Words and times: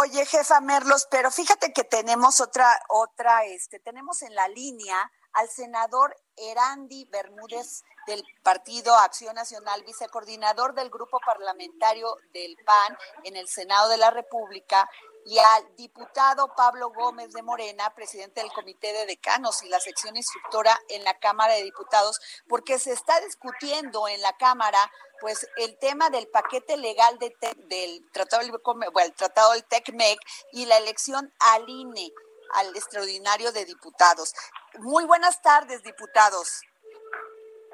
Oye, 0.00 0.24
jefa 0.24 0.62
Merlos, 0.62 1.06
pero 1.10 1.30
fíjate 1.30 1.74
que 1.74 1.84
tenemos 1.84 2.40
otra, 2.40 2.66
otra, 2.88 3.44
este, 3.44 3.80
tenemos 3.80 4.22
en 4.22 4.34
la 4.34 4.48
línea 4.48 4.96
al 5.34 5.46
senador 5.50 6.16
Erandi 6.38 7.04
Bermúdez 7.12 7.82
del 8.06 8.24
Partido 8.42 8.94
Acción 8.94 9.34
Nacional, 9.34 9.84
vicecoordinador 9.84 10.72
del 10.72 10.88
grupo 10.88 11.20
parlamentario 11.20 12.16
del 12.32 12.56
PAN 12.64 12.96
en 13.24 13.36
el 13.36 13.46
Senado 13.46 13.90
de 13.90 13.98
la 13.98 14.10
República, 14.10 14.88
y 15.26 15.38
al 15.38 15.76
diputado 15.76 16.54
Pablo 16.56 16.90
Gómez 16.90 17.32
de 17.32 17.42
Morena, 17.42 17.94
presidente 17.94 18.40
del 18.40 18.52
Comité 18.52 18.92
de 18.92 19.06
Decanos 19.06 19.62
y 19.62 19.68
la 19.68 19.80
sección 19.80 20.16
instructora 20.16 20.78
en 20.88 21.04
la 21.04 21.18
Cámara 21.18 21.54
de 21.54 21.62
Diputados, 21.62 22.20
porque 22.48 22.78
se 22.78 22.92
está 22.92 23.20
discutiendo 23.20 24.08
en 24.08 24.20
la 24.22 24.36
Cámara 24.36 24.78
pues 25.20 25.46
el 25.56 25.78
tema 25.78 26.08
del 26.08 26.28
paquete 26.28 26.76
legal 26.78 27.18
de 27.18 27.34
del 27.68 28.10
Tratado, 28.10 28.42
bueno, 28.64 28.90
el 29.04 29.14
Tratado 29.14 29.52
del 29.52 29.64
TECMEC 29.64 30.18
y 30.52 30.66
la 30.66 30.78
elección 30.78 31.32
al 31.38 31.68
INE 31.68 32.12
al 32.54 32.74
extraordinario 32.74 33.52
de 33.52 33.64
diputados. 33.64 34.34
Muy 34.78 35.04
buenas 35.04 35.40
tardes, 35.42 35.82
diputados. 35.82 36.62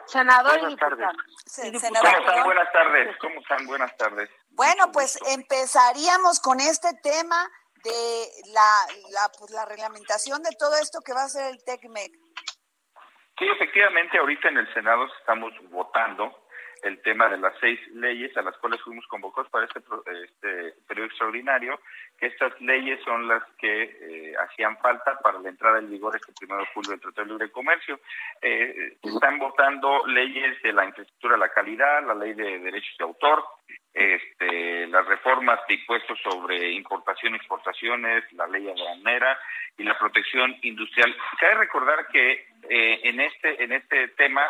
Senador 0.06 0.60
buenas 0.60 0.78
Tardes. 0.78 1.08
Senador, 1.46 2.10
¿Cómo 2.10 2.18
están? 2.18 2.44
Buenas 2.44 2.72
tardes. 2.72 3.16
¿Cómo 3.20 3.40
están? 3.40 3.66
Buenas 3.66 3.96
tardes. 3.96 4.30
Bueno, 4.56 4.90
pues 4.90 5.18
empezaríamos 5.28 6.40
con 6.40 6.60
este 6.60 6.88
tema 7.02 7.46
de 7.84 8.26
la, 8.54 8.70
la, 9.12 9.28
pues, 9.38 9.50
la 9.50 9.66
reglamentación 9.66 10.42
de 10.42 10.56
todo 10.58 10.74
esto 10.80 11.00
que 11.04 11.12
va 11.12 11.24
a 11.24 11.28
ser 11.28 11.52
el 11.52 11.62
TECMEC. 11.62 12.10
Sí, 13.38 13.44
efectivamente, 13.46 14.16
ahorita 14.16 14.48
en 14.48 14.56
el 14.56 14.72
Senado 14.72 15.06
estamos 15.20 15.52
votando 15.70 16.46
el 16.82 17.00
tema 17.02 17.28
de 17.28 17.38
las 17.38 17.54
seis 17.60 17.78
leyes 17.92 18.34
a 18.36 18.42
las 18.42 18.56
cuales 18.58 18.80
fuimos 18.80 19.06
convocados 19.08 19.50
para 19.50 19.66
este, 19.66 19.80
este 20.24 20.72
periodo 20.86 21.08
extraordinario, 21.08 21.80
que 22.18 22.26
estas 22.26 22.58
leyes 22.60 22.98
son 23.04 23.28
las 23.28 23.42
que 23.58 23.82
eh, 23.82 24.34
hacían 24.38 24.78
falta 24.78 25.18
para 25.18 25.38
la 25.38 25.48
entrada 25.48 25.78
en 25.78 25.90
vigor 25.90 26.16
este 26.16 26.32
primero 26.32 26.60
de 26.60 26.68
julio 26.72 26.92
del 26.92 27.00
Tratado 27.00 27.26
de 27.26 27.32
Libre 27.32 27.50
Comercio. 27.50 28.00
Eh, 28.40 28.98
están 29.02 29.38
votando 29.38 30.06
leyes 30.06 30.62
de 30.62 30.72
la 30.72 30.84
infraestructura 30.84 31.34
de 31.34 31.40
la 31.40 31.52
calidad, 31.52 32.06
la 32.06 32.14
ley 32.14 32.34
de 32.34 32.58
derechos 32.58 32.96
de 32.98 33.04
autor, 33.04 33.44
este, 33.96 34.86
las 34.88 35.06
reformas 35.06 35.58
de 35.66 35.74
impuestos 35.74 36.18
sobre 36.22 36.72
importación 36.72 37.32
y 37.32 37.36
exportaciones, 37.36 38.30
la 38.34 38.46
ley 38.46 38.68
aduanera 38.68 39.38
y 39.78 39.84
la 39.84 39.98
protección 39.98 40.54
industrial. 40.62 41.16
Cabe 41.40 41.54
recordar 41.54 42.06
que 42.08 42.46
eh, 42.68 43.00
en 43.04 43.20
este 43.20 43.64
en 43.64 43.72
este 43.72 44.08
tema 44.08 44.42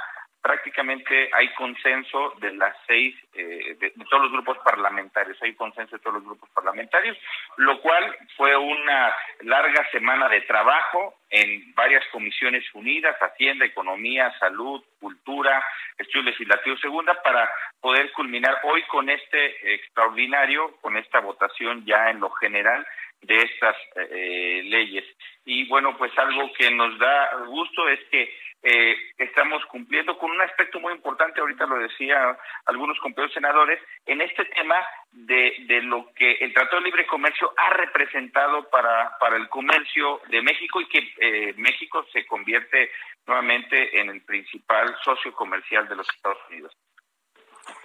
prácticamente 0.42 1.28
hay 1.32 1.48
consenso 1.54 2.34
de 2.40 2.54
las 2.54 2.76
seis, 2.86 3.14
eh, 3.34 3.76
de, 3.78 3.90
todos 4.08 4.24
los 4.24 4.32
grupos 4.32 4.58
parlamentarios, 4.58 5.36
hay 5.42 5.54
consenso 5.54 5.96
de 5.96 6.02
todos 6.02 6.16
los 6.16 6.24
grupos 6.24 6.48
parlamentarios, 6.50 7.16
lo 7.56 7.80
cual 7.80 8.16
fue 8.36 8.56
una 8.56 9.14
larga 9.40 9.88
semana 9.90 10.28
de 10.28 10.42
trabajo 10.42 11.14
en 11.30 11.74
varias 11.74 12.04
comisiones 12.12 12.64
unidas, 12.74 13.16
Hacienda, 13.20 13.64
Economía, 13.64 14.32
Salud, 14.38 14.82
Cultura, 15.00 15.64
Estudio 15.98 16.30
Legislativo 16.30 16.76
Segunda, 16.76 17.20
para 17.22 17.50
poder 17.80 18.12
culminar 18.12 18.60
hoy 18.62 18.82
con 18.82 19.10
este 19.10 19.74
extraordinario, 19.74 20.76
con 20.80 20.96
esta 20.96 21.20
votación 21.20 21.84
ya 21.84 22.10
en 22.10 22.20
lo 22.20 22.30
general 22.30 22.86
de 23.22 23.42
estas 23.42 23.76
eh, 23.96 24.62
leyes. 24.64 25.04
Y 25.44 25.66
bueno, 25.68 25.96
pues 25.96 26.16
algo 26.18 26.52
que 26.54 26.70
nos 26.70 26.98
da 26.98 27.30
gusto 27.46 27.88
es 27.88 28.00
que 28.10 28.32
eh, 28.62 28.96
estamos 29.18 29.64
cumpliendo 29.66 30.18
con 30.18 30.30
un 30.30 30.40
aspecto 30.40 30.80
muy 30.80 30.92
importante, 30.92 31.40
ahorita 31.40 31.66
lo 31.66 31.78
decía 31.78 32.36
algunos 32.64 32.98
compañeros 33.00 33.34
senadores, 33.34 33.80
en 34.06 34.20
este 34.20 34.44
tema 34.46 34.84
de, 35.12 35.54
de 35.66 35.82
lo 35.82 36.12
que 36.14 36.32
el 36.40 36.52
Tratado 36.52 36.78
de 36.78 36.86
Libre 36.86 37.06
Comercio 37.06 37.52
ha 37.56 37.70
representado 37.70 38.68
para, 38.68 39.16
para 39.18 39.36
el 39.36 39.48
comercio 39.48 40.20
de 40.28 40.42
México 40.42 40.80
y 40.80 40.88
que 40.88 41.14
eh, 41.18 41.54
México 41.56 42.04
se 42.12 42.26
convierte 42.26 42.90
nuevamente 43.26 44.00
en 44.00 44.10
el 44.10 44.22
principal 44.22 44.96
socio 45.04 45.32
comercial 45.32 45.88
de 45.88 45.96
los 45.96 46.08
Estados 46.14 46.38
Unidos. 46.48 46.76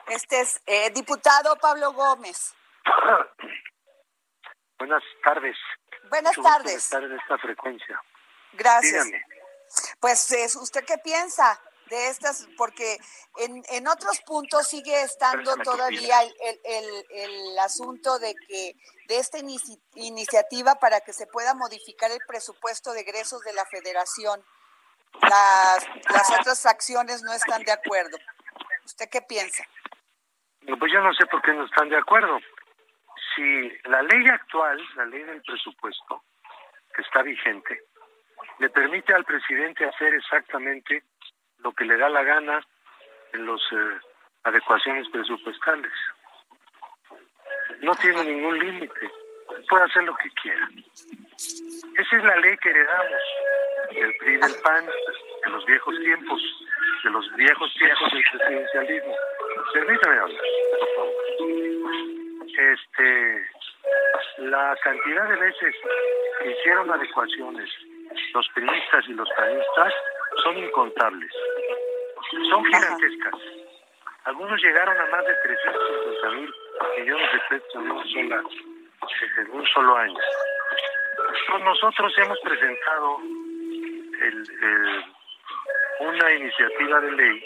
Este 0.08 0.42
es 0.42 0.62
eh, 0.66 0.90
diputado 0.92 1.56
Pablo 1.58 1.94
Gómez. 1.94 2.56
Buenas 4.78 5.04
tardes. 5.24 5.58
Buenas 6.10 6.36
tardes. 6.36 6.76
estar 6.76 7.04
en 7.04 7.12
esta 7.12 7.38
frecuencia. 7.38 8.02
Gracias. 8.54 9.12
Pues, 10.00 10.56
¿usted 10.56 10.84
qué 10.86 10.98
piensa 10.98 11.60
de 11.90 12.08
estas? 12.08 12.48
Porque 12.58 12.98
en, 13.38 13.64
en 13.70 13.88
otros 13.88 14.22
puntos 14.22 14.68
sigue 14.68 15.02
estando 15.02 15.56
todavía 15.58 16.22
el, 16.24 16.60
el, 16.64 17.06
el, 17.10 17.60
asunto 17.60 18.20
de 18.20 18.34
que 18.48 18.76
de 19.08 19.18
esta 19.18 19.38
iniciativa 19.96 20.76
para 20.76 21.02
que 21.02 21.14
se 21.14 21.28
pueda 21.28 21.54
modificar 21.54 22.12
el 22.12 22.20
presupuesto 22.28 22.94
de 22.94 23.02
egresos 23.02 23.42
de 23.44 23.54
la 23.54 23.66
federación. 23.66 24.44
Las, 25.22 25.86
las 26.10 26.40
otras 26.40 26.62
fracciones 26.62 27.22
no 27.22 27.34
están 27.34 27.64
de 27.64 27.72
acuerdo. 27.74 28.18
¿Usted 28.86 29.10
qué 29.10 29.22
piensa? 29.22 29.64
Pues 30.66 30.92
yo 30.92 31.02
no 31.02 31.14
sé 31.14 31.26
por 31.26 31.42
qué 31.42 31.54
no 31.54 31.66
están 31.66 31.90
de 31.90 31.98
acuerdo. 31.98 32.40
Si 33.36 33.70
la 33.90 34.02
ley 34.04 34.28
actual, 34.28 34.80
la 34.96 35.06
ley 35.06 35.24
del 35.24 35.42
presupuesto, 35.42 36.24
que 36.96 37.02
está 37.02 37.22
vigente, 37.22 37.82
le 38.62 38.70
permite 38.70 39.12
al 39.12 39.26
presidente 39.26 39.86
hacer 39.86 40.14
exactamente 40.14 41.04
lo 41.64 41.72
que 41.74 41.84
le 41.84 41.98
da 41.98 42.10
la 42.10 42.22
gana 42.22 42.64
en 43.34 43.48
las 43.48 43.60
eh, 43.72 44.00
adecuaciones 44.44 45.10
presupuestales. 45.10 45.92
No 47.82 47.96
tiene 47.96 48.24
ningún 48.24 48.60
límite, 48.60 49.12
puede 49.68 49.86
hacer 49.86 50.04
lo 50.04 50.16
que 50.16 50.30
quiera. 50.44 50.70
Esa 51.98 52.18
es 52.18 52.24
la 52.24 52.36
ley 52.36 52.56
que 52.58 52.70
heredamos 52.70 53.22
del 53.94 54.16
PRI 54.18 54.38
del 54.38 54.56
PAN, 54.64 54.86
de 54.86 55.50
los 55.50 55.66
viejos 55.66 55.96
tiempos, 55.98 56.42
de 57.04 57.10
los 57.10 57.36
viejos 57.36 57.74
tiempos 57.80 58.12
del 58.12 58.24
presidencialismo. 58.32 59.16
Permítame 59.74 60.18
hablar, 60.20 60.42
por 60.80 60.96
favor. 60.96 61.14
Este, 62.60 63.48
la 64.38 64.78
cantidad 64.84 65.30
de 65.30 65.36
veces 65.38 65.76
que 66.44 66.52
hicieron 66.52 66.92
adecuaciones 66.92 67.68
los 68.34 68.48
periodistas 68.50 69.08
y 69.08 69.14
los 69.14 69.30
panistas 69.30 69.94
son 70.44 70.58
incontables, 70.58 71.32
son 72.50 72.66
gigantescas. 72.66 73.34
Algunos 74.26 74.62
llegaron 74.62 74.98
a 75.00 75.06
más 75.08 75.26
de 75.26 75.34
350 75.44 76.30
mil 76.30 76.54
millones 76.98 77.30
de 77.34 77.40
pesos 77.50 77.76
en 77.76 77.92
un, 77.92 78.32
en 79.38 79.52
un 79.52 79.66
solo 79.68 79.98
año. 79.98 80.20
Pues 81.50 81.64
nosotros 81.64 82.14
hemos 82.18 82.40
presentado 82.40 83.18
una 86.00 86.32
iniciativa 86.34 87.00
de 87.02 87.12
ley 87.12 87.46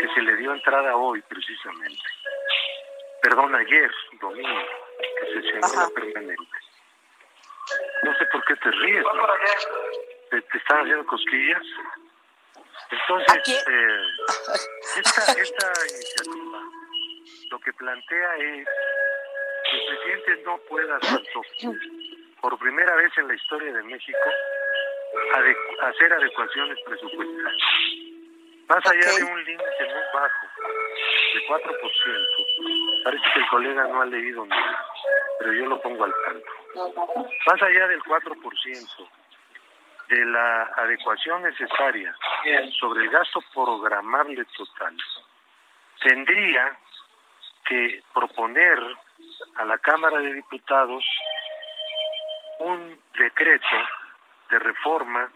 que 0.00 0.08
se 0.14 0.22
le 0.22 0.36
dio 0.36 0.52
entrada 0.52 0.96
hoy 0.96 1.22
precisamente. 1.22 2.02
Perdón, 3.22 3.54
ayer, 3.54 3.90
domingo, 4.20 4.62
que 4.98 5.26
se 5.26 5.42
sesionó 5.42 5.90
permanente 5.94 6.65
no 8.02 8.18
sé 8.18 8.26
por 8.26 8.44
qué 8.44 8.56
te 8.56 8.70
ríes, 8.70 9.04
¿Te, 10.30 10.38
están 10.58 10.80
haciendo 10.80 11.06
cosquillas? 11.06 11.62
Entonces, 12.90 13.64
eh, 13.68 14.00
esta, 14.96 15.32
esta 15.32 15.72
iniciativa 15.88 16.62
lo 17.50 17.58
que 17.60 17.72
plantea 17.74 18.36
es 18.36 18.68
que 19.70 19.76
el 19.76 19.86
presidente 19.86 20.42
no 20.44 20.58
pueda, 20.68 20.98
por 22.40 22.58
primera 22.58 22.94
vez 22.96 23.12
en 23.18 23.28
la 23.28 23.34
historia 23.34 23.72
de 23.72 23.82
México, 23.82 24.30
hacer 25.82 26.12
adecuaciones 26.12 26.78
presupuestarias. 26.84 27.62
Más 28.68 28.84
allá 28.84 29.12
de 29.16 29.24
un 29.24 29.44
límite 29.44 29.84
muy 29.84 30.02
bajo, 30.12 30.46
de 31.34 31.46
4%, 31.46 33.04
parece 33.04 33.24
que 33.32 33.40
el 33.40 33.48
colega 33.48 33.86
no 33.86 34.02
ha 34.02 34.06
leído 34.06 34.44
nada, 34.46 34.84
pero 35.38 35.52
yo 35.52 35.66
lo 35.66 35.80
pongo 35.80 36.04
al 36.04 36.14
tanto. 36.24 36.92
Más 37.46 37.62
allá 37.62 37.88
del 37.88 38.02
4% 38.02 39.08
de 40.08 40.24
la 40.24 40.62
adecuación 40.76 41.42
necesaria 41.42 42.14
sobre 42.78 43.04
el 43.04 43.10
gasto 43.10 43.40
programable 43.52 44.44
total, 44.56 44.96
tendría 46.00 46.78
que 47.64 48.02
proponer 48.14 48.78
a 49.56 49.64
la 49.64 49.78
Cámara 49.78 50.18
de 50.18 50.34
Diputados 50.34 51.04
un 52.60 52.98
decreto 53.18 53.76
de 54.50 54.58
reforma 54.58 55.30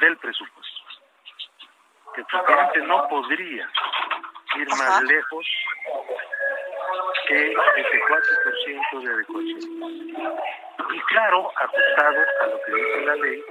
del 0.00 0.16
presupuesto. 0.18 0.82
Que 2.14 2.20
el 2.20 2.26
presidente 2.26 2.78
no 2.86 3.08
podría 3.08 3.68
ir 4.56 4.68
más 4.68 5.02
lejos 5.02 5.46
que 7.26 7.52
ese 7.52 8.00
4% 8.92 9.02
de 9.02 9.12
adecuación. 9.12 9.60
Y 10.92 11.00
claro, 11.00 11.50
ajustado 11.56 12.20
a 12.40 12.46
lo 12.46 12.60
que 12.62 12.74
dice 12.74 13.00
la 13.04 13.14
ley 13.16 13.42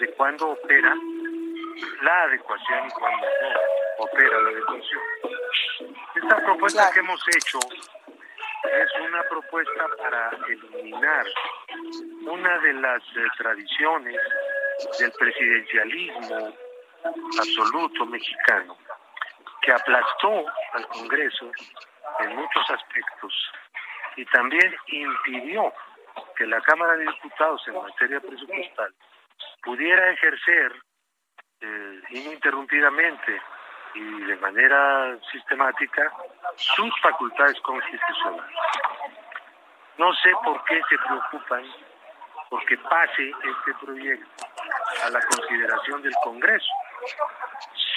de 0.00 0.06
cuándo 0.14 0.48
opera 0.50 0.94
la 2.02 2.22
adecuación 2.24 2.86
y 2.86 2.90
cuándo 2.90 3.26
no 3.26 4.04
opera 4.04 4.40
la 4.40 4.50
adecuación. 4.50 5.00
Esta 6.14 6.36
propuesta 6.44 6.90
que 6.92 7.00
hemos 7.00 7.20
hecho 7.28 7.58
es 8.64 8.88
una 9.00 9.22
propuesta 9.24 9.88
para 9.98 10.30
eliminar 10.48 11.26
una 12.26 12.58
de 12.58 12.74
las 12.74 13.02
eh, 13.02 13.26
tradiciones 13.38 14.20
del 14.98 15.12
presidencialismo 15.12 16.54
absoluto 17.38 18.06
mexicano 18.06 18.76
que 19.62 19.72
aplastó 19.72 20.44
al 20.72 20.86
Congreso 20.88 21.50
en 22.20 22.36
muchos 22.36 22.70
aspectos 22.70 23.52
y 24.16 24.24
también 24.26 24.74
impidió 24.86 25.72
que 26.36 26.46
la 26.46 26.60
Cámara 26.60 26.96
de 26.96 27.04
Diputados 27.04 27.62
en 27.68 27.74
materia 27.82 28.20
presupuestal 28.20 28.94
pudiera 29.62 30.10
ejercer 30.10 30.72
eh, 31.60 32.00
ininterrumpidamente 32.10 33.40
y 33.94 34.22
de 34.22 34.36
manera 34.36 35.18
sistemática 35.30 36.12
sus 36.56 37.00
facultades 37.00 37.60
constitucionales. 37.60 38.56
No 39.98 40.14
sé 40.14 40.30
por 40.44 40.64
qué 40.64 40.80
se 40.88 40.96
preocupan 40.98 41.64
porque 42.48 42.76
pase 42.78 43.30
este 43.30 43.74
proyecto 43.84 44.46
a 45.04 45.10
la 45.10 45.20
consideración 45.20 46.02
del 46.02 46.14
Congreso. 46.24 46.72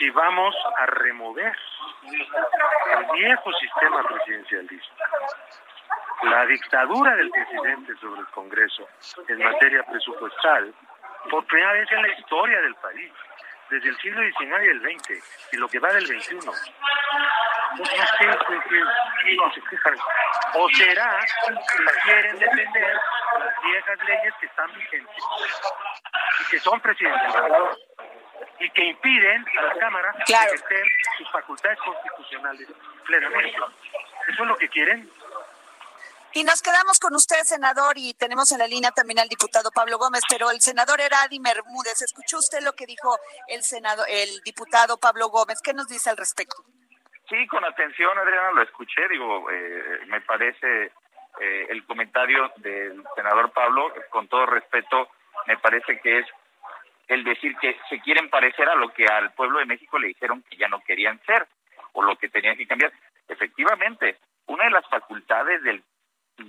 Si 0.04 0.10
vamos 0.10 0.54
a 0.80 0.86
remover 0.86 1.56
el 2.04 3.06
viejo 3.14 3.54
sistema 3.54 4.04
presidencialista, 4.04 5.08
la 6.24 6.46
dictadura 6.46 7.16
del 7.16 7.30
presidente 7.30 7.96
sobre 8.02 8.20
el 8.20 8.28
Congreso 8.28 8.86
en 9.30 9.42
materia 9.42 9.82
presupuestal, 9.84 10.74
por 11.32 11.46
primera 11.46 11.72
vez 11.72 11.90
en 11.90 12.02
la 12.02 12.10
historia 12.20 12.60
del 12.60 12.76
país, 12.76 13.14
desde 13.70 13.88
el 13.88 13.98
siglo 14.00 14.22
XIX 14.24 14.42
y 14.42 14.68
el 14.68 14.82
XX, 14.82 15.54
y 15.54 15.58
lo 15.58 15.70
que 15.70 15.80
va 15.80 15.94
del 15.94 16.06
XXI. 16.06 16.36
No, 16.36 16.52
no 16.52 16.54
quejan. 19.70 19.96
O 20.56 20.70
será 20.72 21.20
que 21.48 21.54
quieren 22.04 22.40
defender 22.40 22.98
las 23.40 23.64
viejas 23.64 24.00
leyes 24.06 24.34
que 24.42 24.48
están 24.48 24.74
vigentes 24.74 25.24
y 26.42 26.52
que 26.52 26.60
son 26.60 26.82
presidenciales 26.82 27.78
y 28.64 28.70
que 28.70 28.86
impiden 28.86 29.46
a 29.60 29.62
la 29.62 29.74
Cámara 29.76 30.16
ejercer 30.26 30.86
sus 31.18 31.30
facultades 31.32 31.78
constitucionales 31.80 32.68
plenamente. 33.06 33.58
¿Eso 34.30 34.44
es 34.44 34.48
lo 34.48 34.56
que 34.56 34.70
quieren? 34.70 35.10
Y 36.36 36.44
nos 36.44 36.62
quedamos 36.64 36.98
con 37.00 37.14
usted, 37.14 37.44
senador, 37.44 37.94
y 37.98 38.14
tenemos 38.16 38.52
en 38.54 38.60
la 38.60 38.68
línea 38.68 38.92
también 38.92 39.20
al 39.20 39.28
diputado 39.28 39.70
Pablo 39.70 40.00
Gómez, 40.00 40.22
pero 40.28 40.50
el 40.50 40.62
senador 40.62 41.00
Eradi 41.00 41.40
Bermúdez, 41.40 42.02
¿escuchó 42.02 42.40
usted 42.40 42.62
lo 42.64 42.74
que 42.74 42.88
dijo 42.88 43.18
el 43.48 43.62
senado, 43.64 44.04
el 44.08 44.42
diputado 44.44 44.98
Pablo 44.98 45.28
Gómez? 45.28 45.60
¿Qué 45.62 45.74
nos 45.74 45.88
dice 45.88 46.10
al 46.10 46.18
respecto? 46.18 46.64
Sí, 47.30 47.46
con 47.48 47.64
atención, 47.64 48.18
Adriana, 48.18 48.52
lo 48.52 48.64
escuché, 48.64 49.08
digo, 49.10 49.52
eh, 49.52 50.00
me 50.08 50.22
parece 50.22 50.92
eh, 51.40 51.68
el 51.70 51.86
comentario 51.86 52.52
del 52.58 53.04
senador 53.16 53.52
Pablo, 53.52 53.94
con 54.10 54.28
todo 54.28 54.46
respeto, 54.48 55.10
me 55.46 55.58
parece 55.58 56.00
que 56.00 56.20
es 56.20 56.26
el 57.08 57.24
decir 57.24 57.56
que 57.58 57.78
se 57.90 58.00
quieren 58.02 58.30
parecer 58.30 58.70
a 58.70 58.76
lo 58.76 58.90
que 58.94 59.06
al 59.06 59.34
pueblo 59.34 59.60
de 59.60 59.66
México 59.66 60.00
le 60.00 60.08
dijeron 60.08 60.44
que 60.50 60.58
ya 60.58 60.68
no 60.68 60.82
querían 60.82 61.20
ser 61.26 61.48
o 61.94 62.02
lo 62.02 62.16
que 62.16 62.30
tenían 62.30 62.58
que 62.58 62.68
cambiar. 62.68 62.92
Efectivamente, 63.28 64.18
una 64.48 64.66
de 64.66 64.72
las 64.72 64.88
facultades 64.88 65.62
del 65.64 65.84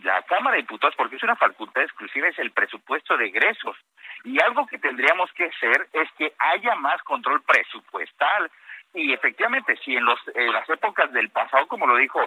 la 0.03 0.23
Cámara 0.23 0.57
de 0.57 0.63
Diputados, 0.63 0.95
porque 0.97 1.17
es 1.17 1.23
una 1.23 1.37
facultad 1.37 1.83
exclusiva, 1.83 2.29
es 2.29 2.39
el 2.39 2.53
presupuesto 2.53 3.17
de 3.17 3.27
egresos. 3.27 3.77
Y 4.25 4.43
algo 4.43 4.67
que 4.67 4.79
tendríamos 4.79 5.31
que 5.33 5.45
hacer 5.45 5.89
es 5.93 6.11
que 6.13 6.33
haya 6.39 6.75
más 6.77 7.03
control 7.03 7.43
presupuestal. 7.43 8.51
Y 8.95 9.13
efectivamente, 9.13 9.77
si 9.85 9.95
en, 9.95 10.05
los, 10.05 10.19
en 10.35 10.53
las 10.53 10.69
épocas 10.71 11.13
del 11.13 11.29
pasado, 11.31 11.67
como 11.67 11.87
lo 11.87 11.97
dijo 11.97 12.21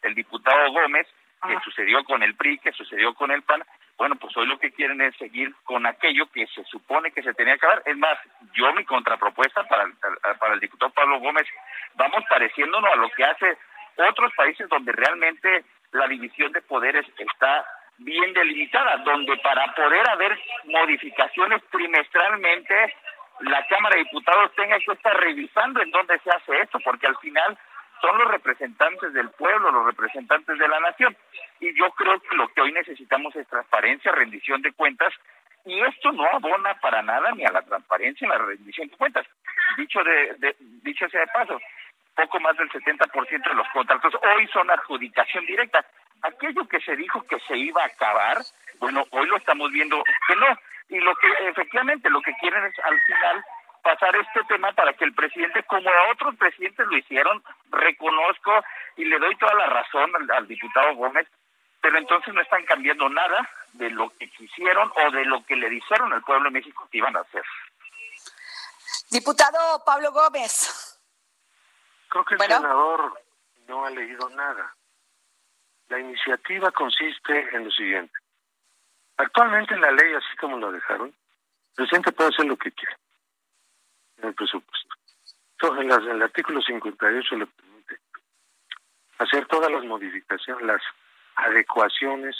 el 0.00 0.14
diputado 0.14 0.72
Gómez, 0.72 1.06
que 1.46 1.58
sucedió 1.64 2.02
con 2.04 2.22
el 2.22 2.34
PRI, 2.34 2.58
que 2.58 2.72
sucedió 2.72 3.14
con 3.14 3.30
el 3.30 3.42
PAN, 3.42 3.62
bueno, 4.02 4.16
pues 4.16 4.36
hoy 4.36 4.48
lo 4.48 4.58
que 4.58 4.72
quieren 4.72 5.00
es 5.00 5.14
seguir 5.14 5.54
con 5.62 5.86
aquello 5.86 6.26
que 6.32 6.44
se 6.48 6.64
supone 6.64 7.12
que 7.12 7.22
se 7.22 7.34
tenía 7.34 7.56
que 7.56 7.68
hacer. 7.68 7.82
Es 7.86 7.96
más, 7.96 8.18
yo 8.52 8.72
mi 8.72 8.84
contrapropuesta 8.84 9.62
para 9.68 9.86
para 10.40 10.54
el 10.54 10.58
diputado 10.58 10.90
Pablo 10.90 11.20
Gómez, 11.20 11.46
vamos 11.94 12.24
pareciéndonos 12.28 12.92
a 12.92 12.96
lo 12.96 13.08
que 13.10 13.24
hace 13.24 13.56
otros 13.98 14.32
países 14.34 14.68
donde 14.68 14.90
realmente 14.90 15.64
la 15.92 16.08
división 16.08 16.50
de 16.50 16.62
poderes 16.62 17.06
está 17.16 17.64
bien 17.98 18.32
delimitada, 18.32 18.96
donde 19.04 19.36
para 19.36 19.72
poder 19.72 20.10
haber 20.10 20.36
modificaciones 20.64 21.62
trimestralmente, 21.70 22.96
la 23.42 23.64
Cámara 23.68 23.94
de 23.94 24.02
Diputados 24.02 24.52
tenga 24.56 24.80
que 24.80 24.94
estar 24.94 25.16
revisando 25.16 25.80
en 25.80 25.92
dónde 25.92 26.18
se 26.24 26.30
hace 26.32 26.60
esto, 26.60 26.80
porque 26.80 27.06
al 27.06 27.16
final 27.18 27.56
son 28.00 28.18
los 28.18 28.32
representantes 28.32 29.12
del 29.12 29.30
pueblo, 29.30 29.70
los 29.70 29.86
representantes 29.86 30.58
de 30.58 30.66
la 30.66 30.80
nación. 30.80 31.16
Y 31.62 31.72
yo 31.78 31.92
creo 31.92 32.18
que 32.18 32.36
lo 32.36 32.48
que 32.48 32.60
hoy 32.60 32.72
necesitamos 32.72 33.36
es 33.36 33.46
transparencia, 33.46 34.10
rendición 34.10 34.60
de 34.62 34.72
cuentas, 34.72 35.14
y 35.64 35.80
esto 35.80 36.10
no 36.10 36.26
abona 36.32 36.74
para 36.80 37.02
nada 37.02 37.30
ni 37.36 37.44
a 37.44 37.52
la 37.52 37.62
transparencia 37.62 38.26
ni 38.26 38.34
a 38.34 38.38
la 38.38 38.46
rendición 38.46 38.88
de 38.88 38.96
cuentas. 38.96 39.24
Dicho 39.76 40.02
de, 40.02 40.34
de 40.38 40.56
dicho 40.82 41.08
sea 41.08 41.20
de 41.20 41.28
paso, 41.28 41.60
poco 42.16 42.40
más 42.40 42.56
del 42.56 42.68
70% 42.68 43.48
de 43.48 43.54
los 43.54 43.68
contratos 43.68 44.12
hoy 44.34 44.48
son 44.48 44.68
adjudicación 44.72 45.46
directa. 45.46 45.86
Aquello 46.22 46.66
que 46.66 46.80
se 46.80 46.96
dijo 46.96 47.22
que 47.28 47.38
se 47.46 47.56
iba 47.56 47.80
a 47.80 47.86
acabar, 47.86 48.38
bueno, 48.80 49.04
hoy 49.10 49.28
lo 49.28 49.36
estamos 49.36 49.70
viendo 49.70 50.02
que 50.26 50.34
no. 50.34 50.58
Y 50.88 50.98
lo 50.98 51.14
que 51.14 51.28
efectivamente 51.48 52.10
lo 52.10 52.22
que 52.22 52.34
quieren 52.40 52.64
es 52.64 52.74
al 52.80 53.00
final 53.02 53.44
pasar 53.84 54.16
este 54.16 54.42
tema 54.48 54.72
para 54.72 54.94
que 54.94 55.04
el 55.04 55.14
presidente, 55.14 55.62
como 55.62 55.88
a 55.88 56.10
otros 56.10 56.34
presidentes 56.34 56.88
lo 56.88 56.96
hicieron, 56.96 57.40
reconozco 57.70 58.64
y 58.96 59.04
le 59.04 59.20
doy 59.20 59.36
toda 59.36 59.54
la 59.54 59.66
razón 59.66 60.10
al, 60.16 60.30
al 60.32 60.48
diputado 60.48 60.96
Gómez, 60.96 61.28
pero 61.82 61.98
entonces 61.98 62.32
no 62.32 62.40
están 62.40 62.64
cambiando 62.64 63.08
nada 63.08 63.50
de 63.72 63.90
lo 63.90 64.08
que 64.16 64.30
quisieron 64.30 64.90
o 65.04 65.10
de 65.10 65.24
lo 65.24 65.44
que 65.44 65.56
le 65.56 65.68
dijeron 65.68 66.12
al 66.12 66.22
pueblo 66.22 66.44
de 66.44 66.52
México 66.52 66.88
que 66.90 66.98
iban 66.98 67.16
a 67.16 67.20
hacer. 67.20 67.44
Diputado 69.10 69.84
Pablo 69.84 70.12
Gómez. 70.12 71.00
Creo 72.08 72.24
que 72.24 72.34
el 72.36 72.40
senador 72.40 73.20
no 73.66 73.84
ha 73.84 73.90
leído 73.90 74.28
nada. 74.30 74.74
La 75.88 75.98
iniciativa 75.98 76.70
consiste 76.70 77.54
en 77.54 77.64
lo 77.64 77.70
siguiente. 77.70 78.16
Actualmente 79.16 79.74
en 79.74 79.80
la 79.80 79.90
ley, 79.90 80.14
así 80.14 80.36
como 80.40 80.58
lo 80.58 80.70
dejaron, 80.70 81.08
el 81.08 81.74
presidente 81.74 82.12
puede 82.12 82.30
hacer 82.30 82.46
lo 82.46 82.56
que 82.56 82.70
quiera 82.72 82.96
en 84.18 84.28
el 84.28 84.34
presupuesto. 84.34 84.94
Entonces, 85.52 85.84
en, 85.84 86.10
el 86.12 86.22
artículo 86.22 86.62
58 86.62 87.36
le 87.36 87.46
permite 87.46 87.98
hacer 89.18 89.46
todas 89.46 89.70
las 89.70 89.84
modificaciones, 89.84 90.64
las 90.64 90.82
adecuaciones 91.36 92.36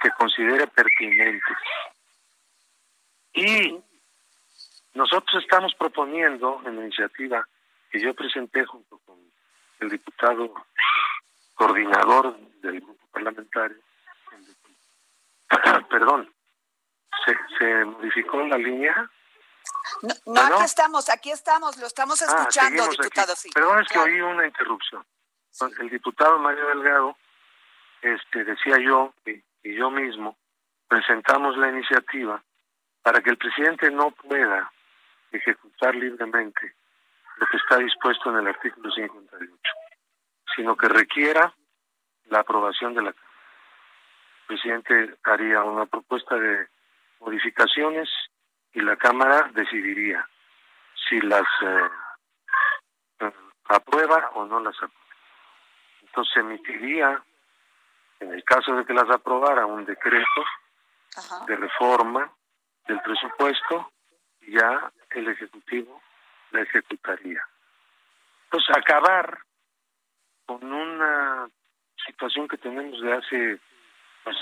que 0.00 0.10
considere 0.12 0.66
pertinentes. 0.68 1.56
Y 3.32 3.78
nosotros 4.94 5.42
estamos 5.42 5.74
proponiendo 5.74 6.60
en 6.64 6.76
la 6.76 6.82
iniciativa 6.82 7.46
que 7.90 8.00
yo 8.00 8.14
presenté 8.14 8.64
junto 8.64 8.98
con 8.98 9.18
el 9.80 9.88
diputado 9.90 10.54
coordinador 11.54 12.38
del 12.60 12.80
grupo 12.80 13.06
parlamentario. 13.12 13.78
Perdón, 15.90 16.32
¿se, 17.24 17.36
se 17.58 17.84
modificó 17.84 18.42
la 18.42 18.58
línea? 18.58 19.10
No, 20.26 20.40
aquí 20.40 20.64
estamos, 20.64 21.08
aquí 21.08 21.30
estamos, 21.30 21.76
lo 21.78 21.86
estamos 21.86 22.20
ah, 22.22 22.26
escuchando, 22.26 22.88
diputado. 22.88 23.34
Sí. 23.34 23.50
Perdón, 23.52 23.80
es 23.80 23.88
que 23.88 23.98
oí 23.98 24.20
una 24.20 24.46
interrupción. 24.46 25.04
El 25.80 25.90
diputado 25.90 26.38
Mario 26.38 26.68
Delgado 26.68 27.16
este, 28.02 28.44
decía 28.44 28.78
yo 28.78 29.14
y, 29.24 29.42
yo 29.62 29.90
mismo 29.90 30.36
presentamos 30.88 31.56
la 31.58 31.68
iniciativa 31.68 32.42
para 33.02 33.20
que 33.20 33.30
el 33.30 33.36
presidente 33.36 33.90
no 33.90 34.10
pueda 34.12 34.72
ejecutar 35.30 35.94
libremente 35.94 36.74
lo 37.36 37.46
que 37.46 37.56
está 37.58 37.76
dispuesto 37.76 38.30
en 38.30 38.38
el 38.38 38.48
artículo 38.48 38.90
58, 38.90 39.52
sino 40.56 40.76
que 40.76 40.88
requiera 40.88 41.52
la 42.30 42.40
aprobación 42.40 42.94
de 42.94 43.02
la 43.02 43.12
Cámara. 43.12 43.28
El 44.40 44.46
presidente 44.46 45.18
haría 45.24 45.62
una 45.64 45.86
propuesta 45.86 46.36
de 46.36 46.66
modificaciones 47.20 48.08
y 48.72 48.80
la 48.80 48.96
Cámara 48.96 49.50
decidiría 49.52 50.26
si 51.08 51.20
las 51.20 51.46
eh, 51.60 53.30
aprueba 53.68 54.30
o 54.34 54.46
no 54.46 54.60
las 54.60 54.76
aprueba. 54.76 54.98
Entonces 56.02 56.36
emitiría, 56.36 57.22
en 58.20 58.32
el 58.32 58.44
caso 58.44 58.74
de 58.74 58.84
que 58.84 58.92
las 58.92 59.08
aprobara, 59.10 59.66
un 59.66 59.84
decreto 59.84 60.44
de 61.46 61.56
reforma 61.56 62.32
del 62.86 63.00
presupuesto 63.00 63.90
ya 64.46 64.90
el 65.10 65.28
Ejecutivo 65.28 66.00
la 66.50 66.62
ejecutaría. 66.62 67.42
Pues 68.50 68.64
acabar 68.70 69.38
con 70.46 70.72
una 70.72 71.48
situación 72.06 72.48
que 72.48 72.56
tenemos 72.56 73.00
de 73.02 73.12
hace 73.12 73.60
pues, 74.24 74.36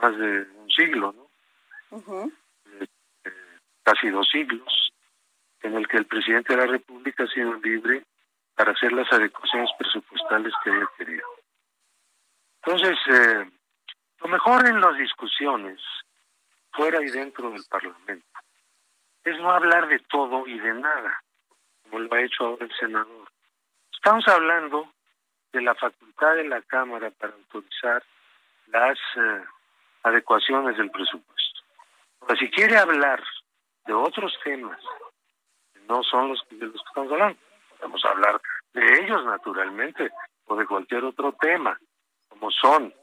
más 0.00 0.16
de 0.16 0.42
un 0.54 0.70
siglo, 0.70 1.12
¿no? 1.12 2.30
casi 3.82 4.10
dos 4.10 4.28
siglos, 4.30 4.92
en 5.62 5.74
el 5.74 5.88
que 5.88 5.96
el 5.96 6.06
presidente 6.06 6.54
de 6.54 6.60
la 6.60 6.70
República 6.70 7.24
ha 7.24 7.28
sido 7.28 7.54
libre 7.54 8.04
para 8.54 8.72
hacer 8.72 8.92
las 8.92 9.10
adecuaciones 9.12 9.70
presupuestales 9.78 10.52
que 10.62 10.70
haya 10.70 10.86
querido. 10.98 11.26
Entonces, 12.70 12.98
eh, 13.06 13.50
lo 14.20 14.28
mejor 14.28 14.68
en 14.68 14.78
las 14.78 14.94
discusiones, 14.98 15.80
fuera 16.70 17.02
y 17.02 17.06
dentro 17.06 17.50
del 17.50 17.64
Parlamento, 17.64 18.26
es 19.24 19.40
no 19.40 19.50
hablar 19.50 19.88
de 19.88 19.98
todo 20.00 20.46
y 20.46 20.58
de 20.58 20.74
nada, 20.74 21.18
como 21.84 22.00
lo 22.00 22.14
ha 22.14 22.20
hecho 22.20 22.44
ahora 22.44 22.66
el 22.66 22.76
senador. 22.78 23.26
Estamos 23.90 24.28
hablando 24.28 24.92
de 25.50 25.62
la 25.62 25.74
facultad 25.76 26.34
de 26.34 26.44
la 26.44 26.60
Cámara 26.60 27.10
para 27.10 27.32
autorizar 27.32 28.04
las 28.66 28.98
eh, 29.16 29.44
adecuaciones 30.02 30.76
del 30.76 30.90
presupuesto. 30.90 31.60
Pero 32.20 32.38
si 32.38 32.50
quiere 32.50 32.76
hablar 32.76 33.24
de 33.86 33.94
otros 33.94 34.38
temas, 34.44 34.78
no 35.88 36.02
son 36.02 36.28
los 36.28 36.46
de 36.50 36.66
los 36.66 36.82
que 36.82 36.88
estamos 36.88 37.12
hablando, 37.12 37.38
podemos 37.78 38.04
hablar 38.04 38.42
de 38.74 39.00
ellos 39.00 39.24
naturalmente, 39.24 40.10
o 40.44 40.54
de 40.54 40.66
cualquier 40.66 41.04
otro 41.04 41.32
tema, 41.32 41.80
como 42.38 42.50
son 42.50 42.94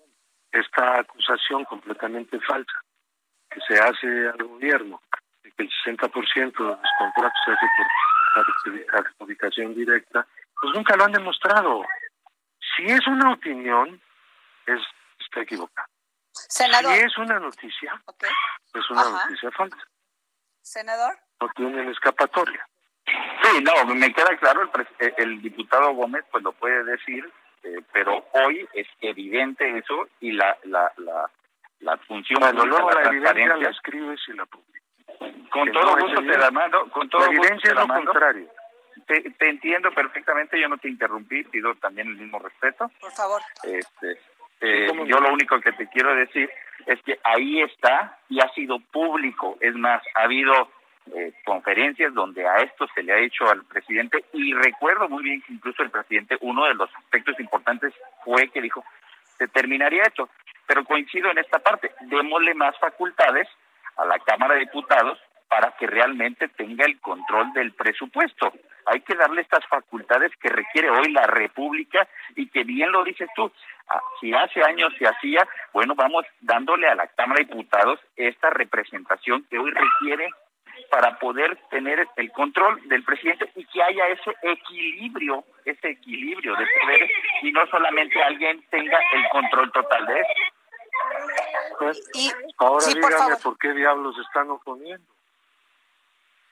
esta 0.52 1.00
acusación 1.00 1.66
completamente 1.66 2.40
falsa 2.42 2.82
que 3.50 3.60
se 3.68 3.80
hace 3.80 4.30
al 4.30 4.48
gobierno 4.48 5.02
de 5.44 5.52
que 5.52 5.64
el 5.64 5.70
60% 5.86 6.58
de 6.58 6.64
los 6.64 6.90
contratos 6.98 7.40
se 7.46 7.52
hace 7.52 7.66
por 7.76 9.00
adjudicación 9.00 9.76
directa, 9.76 10.26
pues 10.60 10.74
nunca 10.74 10.96
lo 10.96 11.06
han 11.06 11.12
demostrado. 11.12 11.84
Si 12.76 12.86
es 12.86 13.06
una 13.08 13.34
opinión, 13.34 14.02
es, 14.66 14.82
está 15.20 15.42
equivocado. 15.42 15.88
Senador. 16.32 16.94
Si 16.94 17.00
es 17.00 17.18
una 17.18 17.40
noticia, 17.40 18.02
es 18.74 18.90
una 18.90 19.04
noticia 19.04 19.52
falsa. 19.52 19.88
Senador. 20.62 21.18
No 21.40 21.50
tienen 21.56 21.90
escapatoria. 21.90 22.68
Sí, 23.06 23.64
no, 23.64 23.96
me 23.96 24.12
queda 24.14 24.36
claro, 24.38 24.64
el, 24.64 24.82
eh, 25.00 25.14
el 25.18 25.42
diputado 25.42 25.94
Gómez 25.94 26.26
pues 26.32 26.44
lo 26.44 26.52
puede 26.54 26.84
decir, 26.84 27.32
eh, 27.66 27.82
pero 27.92 28.26
hoy 28.34 28.68
es 28.74 28.88
evidente 29.02 29.78
eso 29.78 30.08
y 30.20 30.32
la 30.32 30.56
la 30.66 30.92
la, 30.98 31.30
la 31.80 31.98
función 31.98 32.40
bueno, 32.40 32.66
luego 32.66 32.92
la, 32.92 33.02
la 33.02 33.10
evidencia 33.10 33.56
la 33.56 33.70
escribes 33.70 34.20
y 34.28 34.34
la 34.34 34.46
publicas. 34.46 34.76
Con 35.50 35.72
todo 35.72 35.98
gusto 35.98 36.22
te 36.22 36.38
la 36.38 36.52
mando, 36.52 36.90
con 36.92 37.10
todo 37.10 37.22
la 37.26 37.32
evidencia 37.32 37.72
es 37.72 37.76
lo 37.76 37.88
contrario. 37.88 38.48
Te, 39.08 39.22
te, 39.22 39.50
entiendo 39.50 39.92
perfectamente, 39.92 40.60
yo 40.60 40.68
no 40.68 40.78
te 40.78 40.90
interrumpí, 40.90 41.44
pido 41.44 41.76
también 41.76 42.08
el 42.08 42.18
mismo 42.18 42.40
respeto. 42.40 42.90
Por 43.00 43.12
favor. 43.12 43.42
Este, 43.64 44.20
eh, 44.62 44.88
yo 45.06 45.20
lo 45.20 45.34
único 45.34 45.60
que 45.60 45.72
te 45.74 45.88
quiero 45.88 46.16
decir 46.16 46.50
es 46.86 47.02
que 47.04 47.20
ahí 47.24 47.62
está 47.62 48.20
y 48.30 48.40
ha 48.40 48.50
sido 48.54 48.80
público. 48.80 49.58
Es 49.60 49.76
más, 49.76 50.02
ha 50.16 50.24
habido 50.24 50.70
eh, 51.14 51.34
conferencias 51.44 52.14
donde 52.14 52.48
a 52.48 52.58
esto 52.58 52.88
se 52.94 53.04
le 53.04 53.14
ha 53.14 53.20
hecho 53.20 53.50
al 53.50 53.64
presidente. 53.66 54.26
Y 54.34 54.54
recuerdo 54.54 55.08
muy 55.08 55.24
bien 55.24 55.42
que 55.42 55.54
incluso 55.54 55.84
el 55.84 55.92
presidente, 55.92 56.38
uno 56.42 56.66
de 56.66 56.74
los 56.74 56.90
aspectos 56.96 57.40
importantes 57.40 57.94
fue 58.24 58.50
que 58.50 58.62
dijo, 58.62 58.84
se 59.38 59.48
terminaría 59.48 60.04
esto, 60.04 60.30
pero 60.66 60.84
coincido 60.84 61.30
en 61.30 61.38
esta 61.38 61.60
parte, 61.60 61.92
démosle 62.02 62.54
más 62.56 62.78
facultades 62.80 63.48
a 63.98 64.06
la 64.06 64.18
Cámara 64.20 64.56
de 64.56 64.62
Diputados 64.62 65.20
para 65.48 65.72
que 65.78 65.88
realmente 65.88 66.48
tenga 66.50 66.86
el 66.86 67.00
control 67.00 67.54
del 67.54 67.72
presupuesto. 67.74 68.52
Hay 68.88 69.02
que 69.02 69.16
darle 69.16 69.42
estas 69.42 69.66
facultades 69.68 70.32
que 70.42 70.50
requiere 70.50 70.90
hoy 70.90 71.12
la 71.12 71.28
República 71.28 72.08
y 72.36 72.48
que 72.48 72.64
bien 72.64 72.92
lo 72.92 73.04
dices 73.04 73.30
tú, 73.36 73.52
ah, 73.90 74.02
si 74.20 74.34
hace 74.34 74.64
años 74.64 74.94
se 74.98 75.08
hacía, 75.08 75.48
bueno, 75.72 75.96
vamos 75.96 76.26
dándole 76.42 76.88
a 76.88 76.96
la 76.96 77.08
Cámara 77.08 77.40
de 77.40 77.46
Diputados 77.46 78.00
esta 78.16 78.50
representación 78.50 79.46
que 79.50 79.60
hoy 79.60 79.72
requiere 79.72 80.30
para 80.90 81.18
poder 81.20 81.58
tener 81.70 82.08
el 82.16 82.32
control 82.32 82.88
del 82.88 83.04
presidente 83.04 83.52
y 83.56 83.66
que 83.66 83.84
haya 83.84 84.08
ese 84.08 84.36
equilibrio, 84.42 85.44
ese 85.66 85.90
equilibrio 85.90 86.56
de 86.56 86.66
poderes 86.82 87.12
y 87.42 87.52
no 87.52 87.66
solamente 87.68 88.22
alguien 88.22 88.64
tenga 88.70 88.98
el 89.14 89.30
control 89.30 89.72
total 89.72 90.06
de 90.06 90.20
eso. 90.20 90.34
Pues, 91.80 92.34
ahora 92.58 92.86
díganme 92.86 93.36
por, 93.44 93.58
qué 93.58 93.74
diablos 93.74 94.18
están 94.20 94.50
oponiendo. 94.50 95.06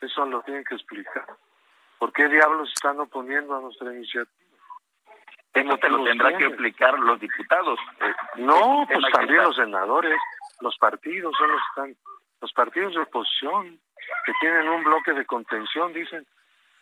Eso 0.02 0.25
lo 0.25 0.42
tienen 0.42 0.66
que 0.66 0.75
explicar. 0.75 1.25
¿Por 1.98 2.12
qué 2.12 2.28
diablos 2.28 2.70
están 2.74 3.00
oponiendo 3.00 3.56
a 3.56 3.62
nuestra 3.62 3.94
iniciativa? 3.94 4.30
Eso 5.54 5.78
te 5.78 5.90
lo 5.90 6.04
tendrán 6.04 6.38
que 6.38 6.46
explicar 6.48 6.98
los 7.00 7.20
diputados. 7.20 7.80
Eh, 8.02 8.13
no, 8.38 8.86
pues 8.92 9.06
también 9.13 9.44
los 9.44 9.56
senadores, 9.56 10.20
los 10.62 10.78
partidos 10.78 11.34
son 11.38 11.52
los 11.52 11.62
están, 11.70 11.96
los 12.44 12.52
partidos 12.52 12.94
de 12.94 13.00
oposición 13.00 13.80
que 14.26 14.34
tienen 14.42 14.68
un 14.68 14.84
bloque 14.84 15.14
de 15.14 15.26
contención, 15.26 15.94
dicen, 15.94 16.28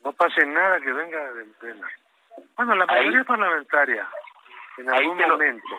no 0.03 0.11
pase 0.11 0.43
nada 0.43 0.81
que 0.81 0.91
venga 0.91 1.33
de 1.33 1.45
pena. 1.61 1.87
Bueno, 2.55 2.73
la 2.73 2.87
mayoría 2.87 3.23
parlamentaria, 3.23 4.09
en 4.79 4.89
algún 4.89 5.19
momento, 5.19 5.77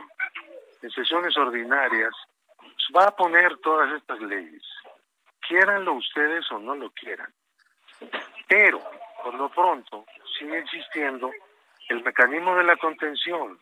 en 0.83 0.91
sesiones 0.93 1.37
ordinarias, 1.37 2.15
va 2.97 3.07
a 3.07 3.17
poner 3.17 3.59
todas 3.59 3.93
estas 3.99 4.21
leyes, 4.21 4.63
quieranlo 5.49 5.95
ustedes 5.95 6.49
o 6.53 6.61
no 6.61 6.77
lo 6.77 6.91
quieran. 6.91 7.33
Pero, 8.47 8.81
por 9.25 9.35
lo 9.35 9.49
pronto, 9.49 10.05
sigue 10.39 10.59
existiendo 10.59 11.33
el 11.89 12.05
mecanismo 12.05 12.55
de 12.55 12.63
la 12.63 12.77
contención. 12.77 13.59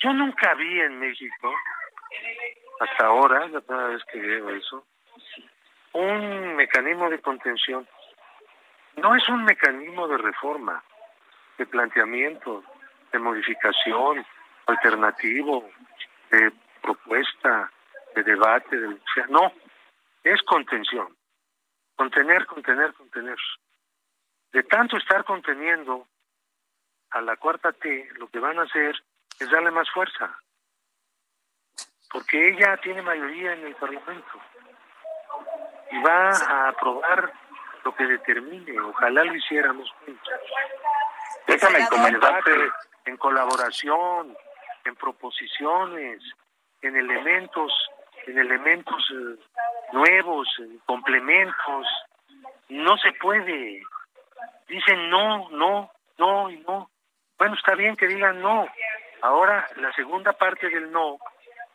Yo 0.00 0.12
nunca 0.12 0.52
vi 0.52 0.80
en 0.80 0.98
México, 0.98 1.54
hasta 2.78 3.06
ahora, 3.06 3.48
la 3.48 3.62
primera 3.62 3.88
vez 3.88 4.04
que 4.12 4.20
veo 4.20 4.50
eso, 4.50 4.84
un 5.92 6.56
mecanismo 6.56 7.10
de 7.10 7.20
contención. 7.20 7.86
No 8.96 9.14
es 9.14 9.28
un 9.28 9.44
mecanismo 9.44 10.08
de 10.08 10.18
reforma, 10.18 10.82
de 11.58 11.66
planteamiento, 11.66 12.64
de 13.12 13.18
modificación, 13.18 14.24
alternativo, 14.66 15.68
de 16.30 16.52
propuesta, 16.80 17.70
de 18.14 18.22
debate, 18.22 18.76
de 18.76 18.98
no, 19.28 19.52
es 20.22 20.42
contención. 20.42 21.16
Contener, 21.96 22.46
contener, 22.46 22.92
contener. 22.94 23.36
De 24.52 24.62
tanto 24.64 24.96
estar 24.96 25.24
conteniendo 25.24 26.06
a 27.10 27.20
la 27.20 27.36
cuarta 27.36 27.72
T, 27.72 28.08
lo 28.16 28.28
que 28.28 28.38
van 28.38 28.58
a 28.58 28.62
hacer 28.62 28.94
es 29.38 29.50
darle 29.50 29.70
más 29.70 29.90
fuerza. 29.90 30.38
Porque 32.10 32.50
ella 32.50 32.76
tiene 32.78 33.00
mayoría 33.02 33.54
en 33.54 33.66
el 33.66 33.74
Parlamento 33.74 34.51
y 35.92 36.02
va 36.02 36.30
a 36.30 36.68
aprobar 36.68 37.32
lo 37.84 37.94
que 37.94 38.04
determine. 38.04 38.80
Ojalá 38.80 39.24
lo 39.24 39.34
hiciéramos 39.34 39.90
juntos. 40.04 40.32
Déjame 41.46 41.86
comentarte 41.88 42.50
en 43.04 43.16
colaboración, 43.16 44.36
en 44.84 44.96
proposiciones, 44.96 46.22
en 46.80 46.96
elementos, 46.96 47.72
en 48.26 48.38
elementos 48.38 49.04
eh, 49.12 49.38
nuevos, 49.92 50.48
en 50.58 50.78
complementos. 50.86 51.86
No 52.68 52.96
se 52.96 53.12
puede. 53.12 53.82
Dicen 54.68 55.10
no, 55.10 55.48
no, 55.50 55.90
no 56.18 56.50
y 56.50 56.58
no. 56.58 56.90
Bueno, 57.38 57.54
está 57.54 57.74
bien 57.74 57.96
que 57.96 58.06
digan 58.06 58.40
no. 58.40 58.66
Ahora 59.20 59.66
la 59.76 59.92
segunda 59.92 60.32
parte 60.32 60.68
del 60.68 60.90
no, 60.90 61.18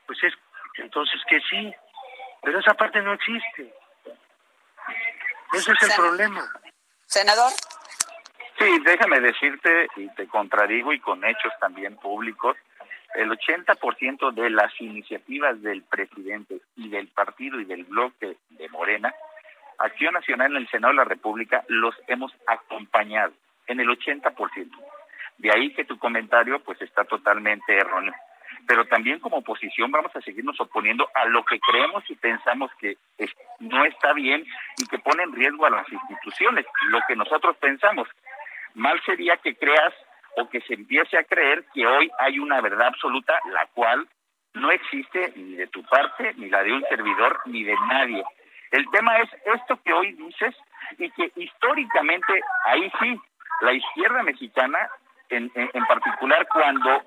pues 0.06 0.24
es 0.24 0.34
entonces 0.78 1.22
que 1.30 1.40
sí. 1.42 1.74
Pero 2.42 2.60
esa 2.60 2.74
parte 2.74 3.02
no 3.02 3.14
existe. 3.14 3.74
Ese 5.54 5.72
es 5.72 5.84
el 5.84 5.96
problema. 5.96 6.44
Senador. 7.06 7.52
Sí, 8.58 8.80
déjame 8.84 9.20
decirte, 9.20 9.88
y 9.96 10.08
te 10.16 10.28
contradigo 10.28 10.92
y 10.92 11.00
con 11.00 11.24
hechos 11.24 11.54
también 11.60 11.96
públicos, 11.98 12.58
el 13.16 13.30
80% 13.30 14.34
de 14.34 14.50
las 14.50 14.72
iniciativas 14.82 15.62
del 15.62 15.84
presidente 15.84 16.60
y 16.76 16.90
del 16.90 17.08
partido 17.08 17.60
y 17.60 17.66
del 17.66 17.84
bloque 17.84 18.38
de 18.50 18.70
Morena, 18.70 19.14
Acción 19.80 20.14
Nacional 20.14 20.52
en 20.52 20.58
el 20.58 20.70
Senado 20.70 20.94
de 20.94 20.98
la 20.98 21.04
República, 21.04 21.64
los 21.68 21.96
hemos 22.08 22.34
acompañado 22.48 23.34
en 23.68 23.80
el 23.80 23.88
80%. 23.88 24.72
De 25.38 25.52
ahí 25.52 25.74
que 25.74 25.86
tu 25.86 26.00
comentario 26.00 26.60
pues 26.64 26.82
está 26.82 27.04
totalmente 27.06 27.78
erróneo 27.78 28.14
pero 28.68 28.86
también 28.86 29.20
como 29.20 29.38
oposición 29.38 29.92
vamos 29.92 30.14
a 30.16 30.22
seguirnos 30.22 30.60
oponiendo 30.60 31.10
a 31.16 31.26
lo 31.26 31.44
que 31.46 31.60
creemos 31.60 32.04
y 32.10 32.16
pensamos 32.16 32.70
que 32.80 32.98
no 33.60 33.86
está 33.86 34.14
bien 34.14 34.46
y 34.78 34.86
que 34.88 35.00
pone 35.00 35.24
en 35.24 35.34
riesgo 35.34 35.66
a 35.66 35.70
las 35.70 35.90
instituciones, 35.90 36.66
lo 36.90 37.00
que 37.08 37.16
nosotros 37.16 37.56
pensamos. 37.58 38.08
Mal 38.76 39.02
sería 39.06 39.38
que 39.38 39.56
creas 39.56 39.94
o 40.36 40.50
que 40.50 40.62
se 40.62 40.74
empiece 40.74 41.18
a 41.18 41.24
creer 41.24 41.66
que 41.74 41.88
hoy 41.88 42.12
hay 42.20 42.40
una 42.40 42.62
verdad 42.62 42.88
absoluta, 42.88 43.40
la 43.52 43.66
cual 43.68 44.08
no 44.54 44.70
existe 44.72 45.34
ni 45.36 45.56
de 45.56 45.68
tu 45.68 45.84
parte, 45.84 46.34
ni 46.36 46.50
la 46.50 46.64
de 46.64 46.74
un 46.74 46.84
servidor, 46.90 47.40
ni 47.46 47.64
de 47.64 47.76
nadie. 47.90 48.24
El 48.72 48.86
tema 48.92 49.18
es 49.20 49.30
esto 49.46 49.80
que 49.84 49.94
hoy 49.94 50.12
dices, 50.14 50.56
y 50.98 51.10
que 51.12 51.32
históricamente 51.36 52.42
ahí 52.66 52.92
sí, 53.00 53.20
la 53.62 53.74
izquierda 53.74 54.24
mexicana, 54.24 54.90
en, 55.30 55.52
en, 55.56 55.86
particular 55.86 56.48
cuando 56.48 57.02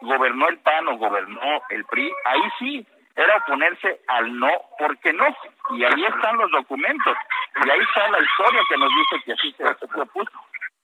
gobernó 0.00 0.48
el 0.48 0.58
PAN 0.58 0.88
o 0.88 0.98
gobernó 0.98 1.62
el 1.70 1.84
PRI, 1.86 2.12
ahí 2.24 2.42
sí 2.58 2.86
era 3.16 3.36
oponerse 3.36 4.00
al 4.08 4.38
no 4.38 4.50
porque 4.78 5.12
no. 5.12 5.26
Y 5.70 5.84
ahí 5.84 6.04
están 6.04 6.36
los 6.36 6.50
documentos. 6.50 7.16
Y 7.64 7.70
ahí 7.70 7.80
está 7.80 8.08
la 8.08 8.20
historia 8.20 8.60
que 8.68 8.76
nos 8.76 8.90
dice 8.90 9.24
que 9.24 9.32
así 9.32 9.52
se, 9.52 9.86
se 9.86 10.00
opuso. 10.00 10.32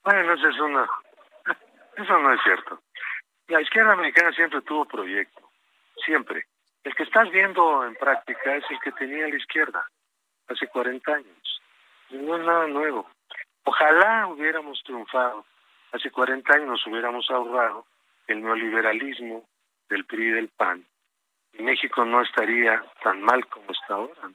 Bueno, 0.03 0.33
eso, 0.33 0.47
es 0.47 0.59
una, 0.59 0.89
eso 1.97 2.19
no 2.19 2.33
es 2.33 2.41
cierto. 2.43 2.79
La 3.47 3.61
izquierda 3.61 3.95
mexicana 3.95 4.31
siempre 4.31 4.61
tuvo 4.61 4.85
proyecto, 4.85 5.41
siempre. 6.05 6.45
El 6.83 6.95
que 6.95 7.03
estás 7.03 7.29
viendo 7.29 7.85
en 7.85 7.95
práctica 7.95 8.55
es 8.55 8.63
el 8.69 8.79
que 8.79 8.91
tenía 8.93 9.27
la 9.27 9.35
izquierda 9.35 9.85
hace 10.47 10.67
40 10.67 11.13
años. 11.13 11.61
No 12.09 12.37
es 12.37 12.45
nada 12.45 12.67
nuevo. 12.67 13.07
Ojalá 13.65 14.27
hubiéramos 14.27 14.81
triunfado. 14.83 15.45
Hace 15.91 16.09
40 16.09 16.53
años 16.53 16.87
hubiéramos 16.87 17.29
ahorrado 17.29 17.85
el 18.31 18.41
neoliberalismo 18.43 19.43
del 19.89 20.05
PRI 20.05 20.27
y 20.27 20.31
del 20.31 20.49
PAN. 20.49 20.85
Y 21.53 21.63
México 21.63 22.05
no 22.05 22.21
estaría 22.21 22.83
tan 23.03 23.21
mal 23.21 23.45
como 23.47 23.71
está 23.71 23.95
ahora. 23.95 24.21
¿no? 24.23 24.33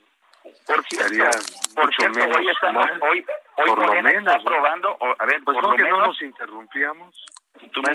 Por 0.66 0.84
estaría 0.90 1.30
mucho 1.76 2.08
menos 2.10 2.36
hoy 2.36 2.48
estamos, 2.48 2.86
hoy, 3.00 3.26
hoy 3.56 3.66
por 3.66 3.86
lo 3.86 4.02
menos. 4.02 4.34
aprobando, 4.34 4.96
a 5.18 5.26
ver, 5.26 5.42
pues 5.44 5.56
por 5.56 5.62
no 5.70 5.74
que 5.76 5.82
menos, 5.82 5.98
no 6.00 6.06
nos 6.06 6.22
interrumpíamos. 6.22 7.26
Tú 7.72 7.82
me 7.82 7.90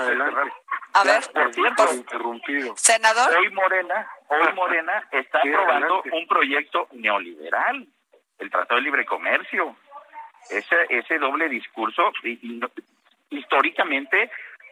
adelante. 0.00 0.52
A 0.94 1.04
ver, 1.04 1.22
por 1.32 1.52
cierto, 1.54 1.94
interrumpido. 1.94 2.74
senador. 2.76 3.36
Hoy 3.36 3.50
Morena, 3.50 4.08
hoy 4.28 4.52
Morena 4.54 5.08
está 5.12 5.38
aprobando 5.38 5.96
adelante. 6.00 6.10
un 6.12 6.26
proyecto 6.26 6.88
neoliberal, 6.92 7.86
el 8.38 8.50
Tratado 8.50 8.76
de 8.76 8.82
Libre 8.82 9.04
Comercio. 9.04 9.76
Ese, 10.48 10.76
ese 10.88 11.18
doble 11.18 11.48
discurso, 11.48 12.10
y- 12.22 12.38
y 12.42 12.52
no- 12.58 12.70
históricamente, 13.30 14.30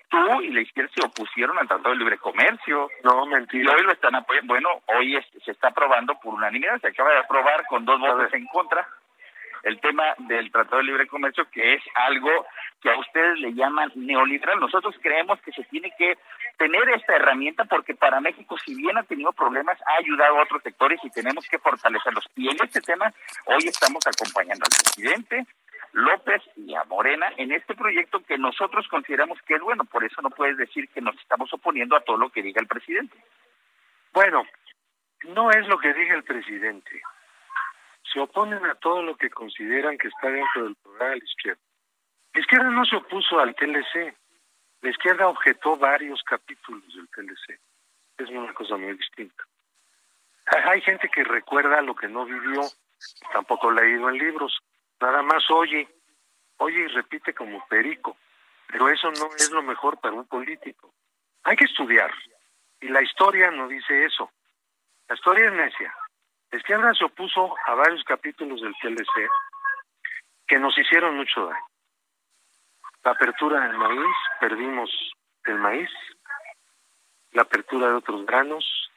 tú 0.09 0.43
y 0.43 0.49
la 0.50 0.61
izquierda 0.61 0.91
se 0.95 1.05
opusieron 1.07 1.59
al 1.59 1.69
Tratado 1.69 1.91
de 1.91 1.97
Libre 1.97 2.19
Comercio. 2.19 2.88
No, 3.05 3.27
Y 3.27 3.31
mentira. 3.31 3.75
hoy 3.75 3.83
lo 3.83 3.93
están 3.93 4.15
apoyando. 4.15 4.53
Bueno, 4.53 4.69
hoy 4.87 5.17
es- 5.17 5.27
se 5.45 5.50
está 5.53 5.69
aprobando 5.69 6.19
por 6.21 6.35
unanimidad, 6.35 6.81
se 6.81 6.88
acaba 6.88 7.11
de 7.11 7.19
aprobar 7.19 7.65
con 7.67 7.85
dos 7.85 8.00
votos 8.00 8.33
en 8.35 8.47
contra 8.47 8.87
el 9.65 9.81
tema 9.81 10.15
del 10.19 10.50
Tratado 10.53 10.79
de 10.79 10.85
Libre 10.85 11.07
Comercio, 11.09 11.45
que 11.50 11.75
es 11.75 11.83
algo 11.97 12.31
que 12.81 12.91
a 12.91 12.97
ustedes 12.99 13.41
le 13.41 13.53
llaman 13.55 13.91
neoliberal. 13.97 14.61
Nosotros 14.61 14.95
creemos 15.03 15.41
que 15.43 15.50
se 15.53 15.65
tiene 15.65 15.93
que 15.99 16.17
tener 16.57 16.88
esta 16.91 17.17
herramienta 17.17 17.65
porque 17.65 17.95
para 17.95 18.21
México, 18.21 18.57
si 18.65 18.75
bien 18.77 18.97
ha 18.97 19.03
tenido 19.03 19.33
problemas, 19.33 19.77
ha 19.87 19.99
ayudado 19.99 20.38
a 20.38 20.43
otros 20.45 20.62
sectores 20.62 21.00
y 21.03 21.11
tenemos 21.11 21.47
que 21.49 21.59
fortalecerlos. 21.59 22.25
Y 22.37 22.49
en 22.49 22.57
este 22.65 22.81
tema, 22.81 23.12
hoy 23.47 23.67
estamos 23.67 24.07
acompañando 24.07 24.65
al 24.65 24.71
presidente 24.71 25.45
López 25.92 26.42
y 26.57 26.75
a 26.75 26.85
Morena 26.85 27.33
en 27.37 27.52
este 27.52 27.75
proyecto 27.75 28.21
que 28.21 28.38
nosotros 28.38 28.87
consideramos 28.88 29.40
que 29.42 29.54
es 29.54 29.61
bueno. 29.61 29.85
Por 29.85 30.04
eso 30.04 30.21
no 30.23 30.30
puedes 30.30 30.57
decir 30.57 30.88
que 30.88 31.00
nos 31.00 31.16
estamos 31.16 31.52
oponiendo 31.52 31.97
a 31.97 32.00
todo 32.00 32.16
lo 32.16 32.30
que 32.30 32.42
diga 32.42 32.61
el 32.61 32.66
presidente. 32.66 33.16
Bueno, 34.12 34.45
no 35.25 35.50
es 35.50 35.66
lo 35.66 35.78
que 35.78 35.95
diga 35.95 36.14
el 36.14 36.25
presidente. 36.25 37.00
Se 38.12 38.21
oponen 38.21 38.64
a 38.66 38.75
todo 38.76 39.02
lo 39.02 39.16
que 39.16 39.30
consideran 39.30 39.99
que 39.99 40.09
está 40.09 40.30
dentro 40.30 40.64
del 40.64 40.76
programa 40.76 41.11
de 41.11 41.18
la 41.18 41.25
izquierda. 41.25 41.61
La 42.35 42.40
izquierda 42.40 42.71
no 42.71 42.85
se 42.85 42.97
opuso 42.97 43.38
al 43.40 43.54
TLC. 43.54 44.14
La 44.80 44.90
izquierda 44.90 45.28
objetó 45.28 45.76
varios 45.76 46.23
capítulos 46.23 46.85
del 46.95 47.09
TLC. 47.09 47.61
Es 48.18 48.28
una 48.30 48.52
cosa 48.54 48.76
muy 48.76 48.97
distinta. 48.97 49.45
Hay 50.66 50.80
gente 50.80 51.09
que 51.09 51.25
recuerda 51.25 51.83
lo 51.83 51.95
que 51.95 52.09
no 52.09 52.25
vivió, 52.25 52.62
tampoco 53.33 53.68
ha 53.68 53.75
leído 53.75 54.09
en 54.09 54.18
libros, 54.18 54.59
nada 55.00 55.23
más 55.23 55.49
oye, 55.50 55.88
oye 56.59 56.81
y 56.81 56.88
repite 56.88 57.35
como 57.35 57.67
perico. 57.67 58.17
Pero 58.69 58.88
eso 58.88 59.11
no 59.12 59.28
es 59.37 59.51
lo 59.51 59.62
mejor 59.62 59.99
para 59.99 60.14
un 60.14 60.27
político. 60.27 60.92
Hay 61.44 61.57
que 61.57 61.64
estudiar. 61.64 62.12
Y 62.81 62.88
la 62.88 63.03
historia 63.03 63.51
no 63.51 63.66
dice 63.66 64.05
eso. 64.05 64.31
La 65.09 65.14
historia 65.14 65.46
es 65.46 65.53
necia. 65.53 65.94
La 66.51 66.94
se 66.94 67.05
opuso 67.05 67.55
a 67.66 67.75
varios 67.75 68.03
capítulos 68.05 68.61
del 68.62 68.75
TLC 68.81 69.29
que 70.46 70.59
nos 70.59 70.77
hicieron 70.79 71.16
mucho 71.16 71.46
daño. 71.46 71.66
La 73.05 73.12
apertura 73.12 73.61
del 73.68 73.77
maíz, 73.77 74.16
perdimos 74.40 74.90
el 75.44 75.59
maíz, 75.59 75.90
la 77.33 77.42
apertura 77.42 77.88
de 77.88 77.94
otros 77.94 78.25
granos, 78.25 78.90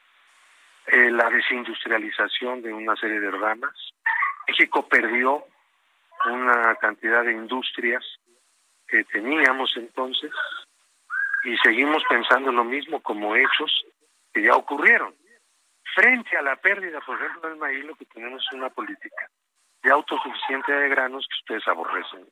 eh, 0.86 1.10
la 1.10 1.28
desindustrialización 1.30 2.62
de 2.62 2.72
una 2.72 2.96
serie 2.96 3.20
de 3.20 3.30
ramas. 3.30 3.74
México 4.48 4.88
perdió 4.88 5.44
una 6.26 6.74
cantidad 6.76 7.24
de 7.24 7.32
industrias 7.32 8.04
que 8.86 9.04
teníamos 9.04 9.72
entonces 9.76 10.30
y 11.44 11.56
seguimos 11.58 12.02
pensando 12.08 12.52
lo 12.52 12.64
mismo 12.64 13.00
como 13.02 13.34
hechos 13.34 13.84
que 14.32 14.42
ya 14.42 14.54
ocurrieron. 14.54 15.14
Frente 15.94 16.36
a 16.36 16.42
la 16.42 16.56
pérdida, 16.56 17.00
por 17.00 17.20
ejemplo, 17.20 17.48
del 17.48 17.58
maíz, 17.58 17.84
lo 17.84 17.94
que 17.96 18.04
tenemos 18.06 18.42
es 18.46 18.52
una 18.56 18.70
política 18.70 19.28
de 19.82 19.90
autosuficiencia 19.90 20.76
de 20.76 20.88
granos 20.88 21.26
que 21.28 21.38
ustedes 21.40 21.68
aborrecen. 21.68 22.26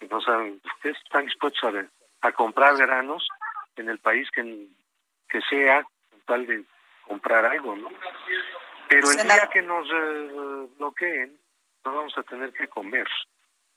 Que 0.00 0.08
no 0.08 0.20
saben, 0.20 0.60
ustedes 0.64 0.96
están 1.04 1.26
dispuestos 1.26 1.62
a, 1.64 1.70
ver- 1.70 1.90
a 2.22 2.32
comprar 2.32 2.76
granos 2.76 3.28
en 3.76 3.88
el 3.88 3.98
país 3.98 4.28
que, 4.30 4.66
que 5.28 5.40
sea, 5.42 5.82
con 6.10 6.20
tal 6.22 6.46
de 6.46 6.64
comprar 7.06 7.44
algo, 7.44 7.76
¿no? 7.76 7.90
Pero 8.88 9.10
el 9.10 9.16
día 9.22 9.48
que 9.52 9.62
nos 9.62 9.86
eh, 9.92 10.68
bloqueen, 10.78 11.38
no 11.84 11.94
vamos 11.94 12.16
a 12.16 12.22
tener 12.22 12.52
que 12.52 12.68
comer. 12.68 13.08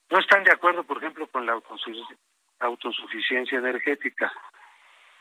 No 0.10 0.20
están 0.20 0.44
de 0.44 0.52
acuerdo, 0.52 0.84
por 0.84 0.98
ejemplo, 0.98 1.28
con 1.28 1.46
la 1.46 1.54
autosufic- 1.56 2.18
autosuficiencia 2.60 3.58
energética. 3.58 4.32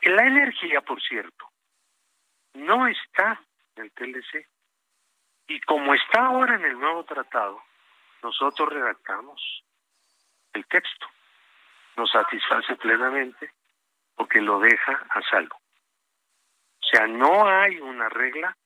La 0.02 0.26
energía, 0.26 0.80
por 0.82 1.00
cierto, 1.02 1.50
no 2.54 2.86
está 2.86 3.40
en 3.76 3.84
el 3.84 3.92
TLC. 3.92 4.46
Y 5.46 5.60
como 5.62 5.94
está 5.94 6.26
ahora 6.26 6.56
en 6.56 6.64
el 6.64 6.78
nuevo 6.78 7.04
tratado, 7.04 7.62
nosotros 8.22 8.68
redactamos 8.70 9.62
el 10.52 10.66
texto. 10.66 11.06
Nos 11.96 12.10
satisface 12.10 12.76
plenamente 12.76 13.52
porque 14.14 14.40
lo 14.40 14.58
deja 14.60 14.92
a 15.10 15.22
salvo. 15.22 15.56
O 15.56 16.86
sea, 16.86 17.06
no 17.06 17.46
hay 17.48 17.78
una 17.80 18.08
regla 18.08 18.56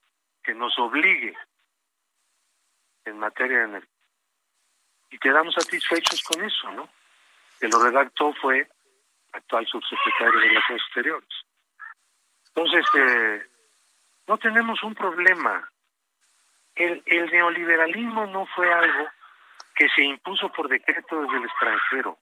que 0.43 0.55
nos 0.55 0.77
obligue 0.79 1.37
en 3.05 3.19
materia 3.19 3.59
de 3.59 3.65
energía. 3.65 3.98
Y 5.11 5.19
quedamos 5.19 5.55
satisfechos 5.55 6.23
con 6.23 6.45
eso, 6.45 6.71
¿no? 6.73 6.89
Que 7.61 7.69
lo 7.69 7.83
redactó 7.83 8.33
fue 8.35 8.69
actual 9.33 9.67
subsecretario 9.67 10.41
de 10.41 10.49
Relaciones 10.49 10.83
Exteriores. 10.85 11.29
Entonces, 12.55 12.87
eh, 12.95 13.47
no 14.27 14.39
tenemos 14.39 14.83
un 14.83 14.95
problema. 14.95 15.71
El, 16.75 17.03
el 17.07 17.31
neoliberalismo 17.31 18.27
no 18.27 18.47
fue 18.47 18.73
algo 18.73 19.09
que 19.75 19.89
se 19.89 20.03
impuso 20.03 20.51
por 20.51 20.69
decreto 20.69 21.23
desde 21.23 21.37
el 21.37 21.45
extranjero. 21.45 22.19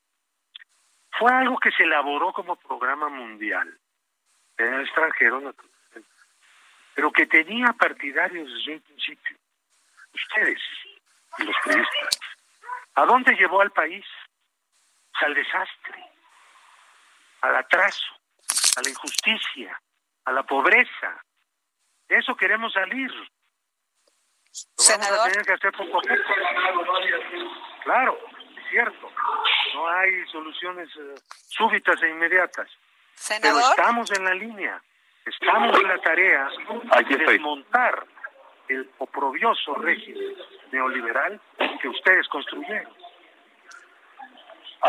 Fue 1.18 1.32
algo 1.32 1.58
que 1.58 1.70
se 1.70 1.84
elaboró 1.84 2.32
como 2.32 2.56
programa 2.56 3.08
mundial 3.08 3.78
en 4.58 4.74
el 4.74 4.82
extranjero, 4.82 5.54
pero 6.94 7.10
que 7.10 7.26
tenía 7.26 7.72
partidarios 7.72 8.52
desde 8.52 8.74
un 8.74 8.80
principio. 8.82 9.36
Ustedes 10.12 10.60
los 11.38 11.56
periodistas. 11.64 12.20
¿A 12.96 13.04
dónde 13.06 13.32
llevó 13.34 13.60
al 13.60 13.70
país? 13.72 14.04
Pues 15.12 15.22
al 15.24 15.34
desastre, 15.34 16.04
al 17.42 17.56
atraso, 17.56 18.06
a 18.76 18.82
la 18.82 18.90
injusticia, 18.90 19.80
a 20.24 20.32
la 20.32 20.42
pobreza. 20.42 21.22
De 22.08 22.18
eso 22.18 22.36
queremos 22.36 22.72
salir. 22.72 23.10
Lo 23.10 23.18
vamos 24.78 24.78
a 24.78 24.82
Senador. 24.82 25.30
tener 25.32 25.46
que 25.46 25.52
hacer 25.52 25.72
poco 25.72 25.98
a 25.98 26.00
poco. 26.02 26.14
Claro, 27.84 28.18
es 28.58 28.68
cierto. 28.70 29.12
No 29.74 29.88
hay 29.88 30.26
soluciones 30.28 30.88
eh, 30.96 31.14
súbitas 31.48 32.02
e 32.02 32.08
inmediatas. 32.10 32.68
Pero 33.28 33.40
Senador. 33.54 33.62
estamos 33.70 34.10
en 34.12 34.24
la 34.24 34.34
línea. 34.34 34.82
Estamos 35.24 35.78
en 35.80 35.88
la 35.88 35.98
tarea 35.98 36.48
Aquí 36.92 37.14
de 37.14 37.20
estoy. 37.20 37.34
desmontar 37.34 38.06
el 38.68 38.88
oprobioso 38.98 39.74
régimen 39.74 40.34
neoliberal 40.72 41.40
que 41.80 41.88
ustedes 41.88 42.26
construyeron. 42.28 42.92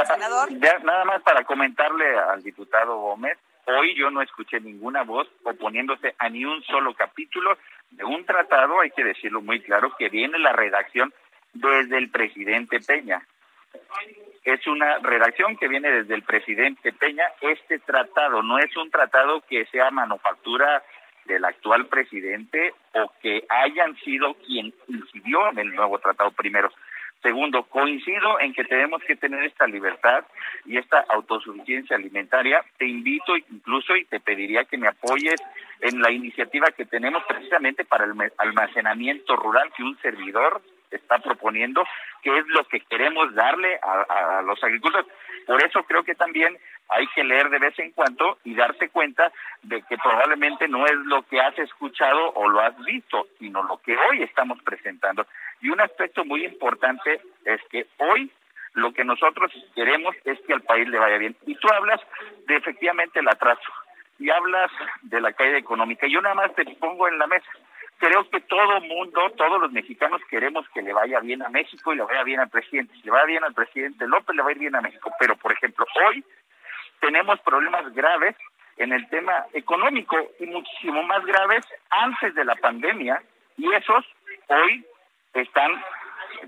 Senador. 0.06 0.50
ya 0.60 0.78
nada 0.80 1.06
más 1.06 1.22
para 1.24 1.44
comentarle 1.44 2.18
al 2.20 2.44
diputado 2.44 2.98
Gómez, 2.98 3.38
hoy 3.66 3.96
yo 3.96 4.12
no 4.12 4.22
escuché 4.22 4.60
ninguna 4.60 5.04
voz 5.04 5.28
oponiéndose 5.44 6.14
a 6.20 6.30
ni 6.30 6.46
un 6.46 6.62
solo 6.64 6.94
capítulo 6.94 7.58
de 7.92 8.04
un 8.04 8.26
tratado, 8.26 8.80
hay 8.80 8.92
que 8.92 9.04
decirlo 9.04 9.42
muy 9.42 9.62
claro, 9.62 9.96
que 9.98 10.10
viene 10.10 10.38
la 10.40 10.54
redacción 10.54 11.14
desde 11.54 11.98
el 11.98 12.10
presidente 12.10 12.80
Peña. 12.80 13.26
Es 14.44 14.66
una 14.68 15.00
redacción 15.00 15.58
que 15.58 15.68
viene 15.68 15.92
desde 15.92 16.16
el 16.16 16.24
presidente 16.24 16.94
Peña. 16.94 17.26
Este 17.42 17.80
tratado 17.80 18.42
no 18.44 18.60
es 18.60 18.76
un 18.78 18.90
tratado 18.90 19.42
que 19.42 19.66
sea 19.66 19.92
manufactura 19.92 20.84
del 21.28 21.46
actual 21.46 21.86
presidente 21.88 22.74
o 22.94 23.12
que 23.22 23.46
hayan 23.50 23.96
sido 23.98 24.34
quien 24.46 24.74
incidió 24.88 25.50
en 25.52 25.60
el 25.60 25.76
nuevo 25.76 26.00
tratado 26.00 26.32
primero. 26.32 26.72
Segundo, 27.22 27.64
coincido 27.64 28.40
en 28.40 28.54
que 28.54 28.64
tenemos 28.64 29.02
que 29.04 29.16
tener 29.16 29.44
esta 29.44 29.66
libertad 29.66 30.24
y 30.66 30.78
esta 30.78 31.00
autosuficiencia 31.10 31.96
alimentaria. 31.96 32.64
Te 32.78 32.86
invito 32.86 33.36
incluso 33.36 33.96
y 33.96 34.06
te 34.06 34.20
pediría 34.20 34.66
que 34.66 34.78
me 34.78 34.88
apoyes 34.88 35.42
en 35.82 36.00
la 36.02 36.12
iniciativa 36.12 36.68
que 36.72 36.86
tenemos 36.86 37.24
precisamente 37.28 37.86
para 37.86 38.06
el 38.06 38.14
almacenamiento 38.38 39.36
rural 39.36 39.72
que 39.76 39.84
un 39.84 39.98
servidor 39.98 40.62
está 40.92 41.20
proponiendo, 41.20 41.84
que 42.22 42.38
es 42.38 42.48
lo 42.48 42.64
que 42.66 42.80
queremos 42.82 43.34
darle 43.34 43.80
a, 43.82 44.38
a 44.38 44.42
los 44.44 44.64
agricultores. 44.64 45.08
Por 45.46 45.64
eso 45.64 45.84
creo 45.84 46.04
que 46.04 46.16
también 46.16 46.58
hay 46.90 47.08
que 47.08 47.24
leer 47.24 47.50
de 47.50 47.60
vez 47.60 47.78
en 47.80 47.92
cuando 47.92 48.38
y 48.44 48.56
darse 48.56 48.90
cuenta 48.90 49.32
de 49.64 49.82
que 49.84 49.98
probablemente 49.98 50.68
no 50.68 50.86
es 50.86 50.96
lo 51.06 51.24
que 51.24 51.40
has 51.40 51.58
escuchado 51.60 52.32
o 52.34 52.48
lo 52.48 52.60
has 52.62 52.78
visto, 52.86 53.28
sino 53.40 53.64
lo 53.64 53.78
que 53.78 53.96
hoy 53.98 54.24
estamos 54.24 54.62
presentando. 54.64 55.26
Y 55.62 55.70
un 55.70 55.82
aspecto 55.82 56.24
muy 56.24 56.46
importante 56.46 57.20
es 57.46 57.62
que 57.70 57.88
hoy 57.98 58.32
lo 58.74 58.94
que 58.94 59.04
nosotros 59.04 59.52
queremos 59.76 60.16
es 60.24 60.40
que 60.42 60.54
al 60.54 60.62
país 60.62 60.88
le 60.88 61.00
vaya 61.00 61.18
bien. 61.18 61.36
Y 61.46 61.56
tú 61.56 61.68
hablas 61.74 62.00
de 62.48 62.56
efectivamente 62.56 63.20
el 63.20 63.28
atraso 63.28 63.72
y 64.20 64.30
hablas 64.30 64.72
de 65.02 65.20
la 65.20 65.34
caída 65.34 65.58
económica. 65.58 66.08
Yo 66.08 66.22
nada 66.22 66.36
más 66.36 66.54
te 66.56 66.64
pongo 66.76 67.08
en 67.08 67.18
la 67.18 67.28
mesa. 67.28 67.50
Creo 68.00 68.30
que 68.30 68.42
todo 68.42 68.80
mundo, 68.82 69.32
todos 69.36 69.60
los 69.60 69.72
mexicanos 69.72 70.22
queremos 70.30 70.68
que 70.70 70.84
le 70.84 70.94
vaya 70.94 71.20
bien 71.20 71.42
a 71.42 71.50
México 71.50 71.92
y 71.92 71.98
le 71.98 72.04
vaya 72.04 72.24
bien 72.24 72.40
al 72.40 72.50
presidente. 72.50 72.94
Si 72.94 73.02
le 73.02 73.12
vaya 73.12 73.26
bien 73.26 73.44
al 73.44 73.56
presidente 73.56 74.08
López, 74.08 74.36
le 74.36 74.44
va 74.44 74.50
a 74.50 74.52
ir 74.52 74.60
bien 74.60 74.76
a 74.76 74.82
México. 74.82 75.12
Pero, 75.20 75.36
por 75.38 75.52
ejemplo, 75.52 75.84
hoy 76.08 76.24
tenemos 77.00 77.40
problemas 77.42 77.94
graves 77.94 78.36
en 78.78 78.94
el 78.94 79.08
tema 79.10 79.46
económico 79.54 80.18
y 80.40 80.46
muchísimo 80.46 81.04
más 81.04 81.26
graves 81.26 81.66
antes 81.90 82.34
de 82.36 82.46
la 82.46 82.56
pandemia 82.56 83.22
y 83.58 83.72
esos 83.74 84.06
hoy 84.48 84.86
están 85.34 85.84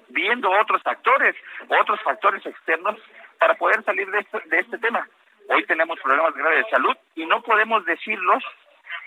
viendo 0.10 0.50
otros 0.52 0.82
factores, 0.84 1.36
otros 1.68 2.00
factores 2.02 2.46
externos 2.46 2.98
para 3.40 3.56
poder 3.56 3.84
salir 3.84 4.10
de 4.12 4.20
este, 4.20 4.40
de 4.46 4.60
este 4.60 4.78
tema. 4.78 5.08
Hoy 5.50 5.66
tenemos 5.66 6.00
problemas 6.00 6.34
graves 6.36 6.66
de 6.66 6.72
salud 6.72 6.96
y 7.16 7.26
no 7.26 7.42
podemos 7.42 7.84
decirlos 7.86 8.44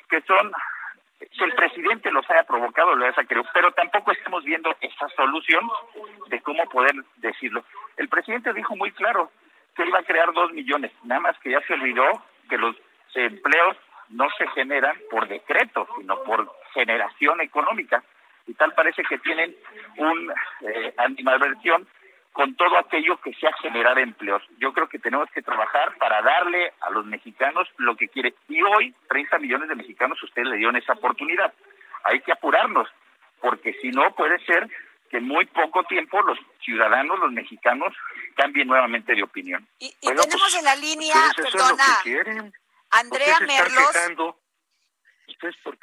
que 0.09 0.21
son 0.23 0.53
que 1.21 1.45
el 1.45 1.55
presidente 1.55 2.11
los 2.11 2.29
haya 2.29 2.43
provocado, 2.43 2.97
lo 2.97 3.07
haya 3.07 3.25
querido, 3.25 3.47
pero 3.55 3.71
tampoco 3.73 4.11
estamos 4.11 4.43
viendo 4.43 4.75
esa 4.81 5.09
solución 5.11 5.71
de 6.27 6.41
cómo 6.41 6.69
poder 6.69 6.93
decirlo. 7.19 7.65
El 7.97 8.09
presidente 8.09 8.53
dijo 8.53 8.75
muy 8.75 8.91
claro 8.91 9.31
que 9.75 9.87
iba 9.87 9.99
a 9.99 10.05
crear 10.05 10.33
dos 10.33 10.53
millones, 10.53 10.93
nada 11.05 11.21
más 11.21 11.39
que 11.39 11.51
ya 11.51 11.61
se 11.63 11.75
olvidó 11.75 12.05
que 12.49 12.59
los 12.59 12.77
empleos 13.15 13.77
no 14.11 14.29
se 14.37 14.47
generan 14.49 14.97
por 15.11 15.27
decreto, 15.29 15.87
sino 15.99 16.23
por 16.23 16.51
generación 16.75 17.41
económica 17.41 18.03
y 18.47 18.55
tal 18.55 18.75
parece 18.75 19.03
que 19.05 19.19
tienen 19.19 19.55
un 19.97 20.33
eh, 20.63 20.95
animadversión 20.99 21.87
con 22.33 22.55
todo 22.57 22.79
aquello 22.79 23.19
que 23.19 23.35
sea 23.35 23.53
generar 23.61 23.99
empleos. 23.99 24.43
Yo 24.59 24.73
creo 24.73 24.89
que 24.89 24.99
tenemos 24.99 25.31
que 25.31 25.43
trabajar 25.43 25.97
para 25.99 26.23
darle 26.23 26.73
a 26.81 26.91
los 26.91 27.05
mexicanos 27.05 27.69
lo 27.77 27.95
que 27.95 28.09
quiere. 28.09 28.35
Y 28.49 28.63
hoy, 28.63 28.95
30 29.09 29.39
millones 29.39 29.69
de 29.69 29.75
mexicanos, 29.75 30.23
ustedes 30.23 30.49
le 30.49 30.57
dieron 30.57 30.77
esa 30.77 30.95
oportunidad. 30.95 31.53
Hay 32.05 32.21
que 32.21 32.33
apurarnos, 32.33 32.89
porque 33.41 33.75
si 33.75 33.91
no, 33.91 34.15
puede 34.15 34.39
ser 34.47 34.67
que 35.13 35.19
en 35.19 35.29
muy 35.29 35.45
poco 35.45 35.85
tiempo 35.85 36.23
los 36.23 36.39
ciudadanos, 36.65 37.19
los 37.19 37.31
mexicanos, 37.33 37.95
cambien 38.35 38.67
nuevamente 38.67 39.15
de 39.15 39.23
opinión. 39.23 39.69
Y, 39.79 39.95
tenemos 40.01 40.27
pues, 40.27 40.55
en 40.55 40.65
la 40.65 40.75
línea, 40.75 41.15
perdona, 41.37 41.85
Andrea 42.91 43.39
Merlos. 43.41 43.91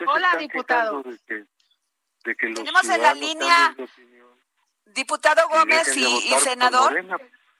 Hola, 0.08 0.36
diputado. 0.40 1.04
Tenemos 2.24 2.90
en 2.90 3.02
la 3.04 3.14
línea, 3.14 3.76
diputado 4.86 5.48
Gómez 5.48 5.96
y, 5.96 6.34
senador, 6.40 6.92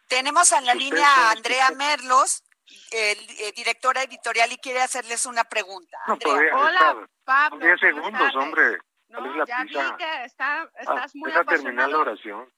tenemos 0.08 0.52
en 0.52 0.66
la 0.66 0.74
línea 0.74 1.08
a 1.08 1.32
Andrea 1.32 1.70
Merlos, 1.70 2.46
el, 2.90 3.54
directora 3.56 4.02
editorial, 4.02 4.52
y 4.52 4.58
quiere 4.58 4.82
hacerles 4.82 5.28
una 5.28 5.44
pregunta. 5.44 6.00
Hola, 6.26 7.08
Pablo. 7.24 7.64
10 7.64 7.80
segundos, 7.80 8.36
hombre. 8.36 8.80
No, 9.10 9.46
ya 9.46 9.64
vi 9.64 9.74
que 9.98 10.24
está, 10.24 10.62
ah, 10.62 10.70
estás 10.78 11.16
muy 11.16 11.32
deja 11.32 11.44
terminar 11.44 11.90
la 11.90 11.98
oración. 11.98 12.52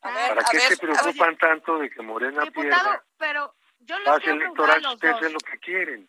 ¿Para 0.00 0.42
qué 0.50 0.60
se 0.60 0.76
preocupan 0.76 1.36
tanto 1.36 1.78
de 1.78 1.90
que 1.90 2.00
Morena 2.02 2.42
diputado, 2.42 3.02
pero 3.18 3.54
yo 3.80 3.98
les 3.98 4.18
quiero 4.20 4.44
electoral, 4.44 4.86
ustedes 4.86 5.22
es 5.22 5.32
lo 5.32 5.40
que 5.40 5.58
quieren. 5.58 6.08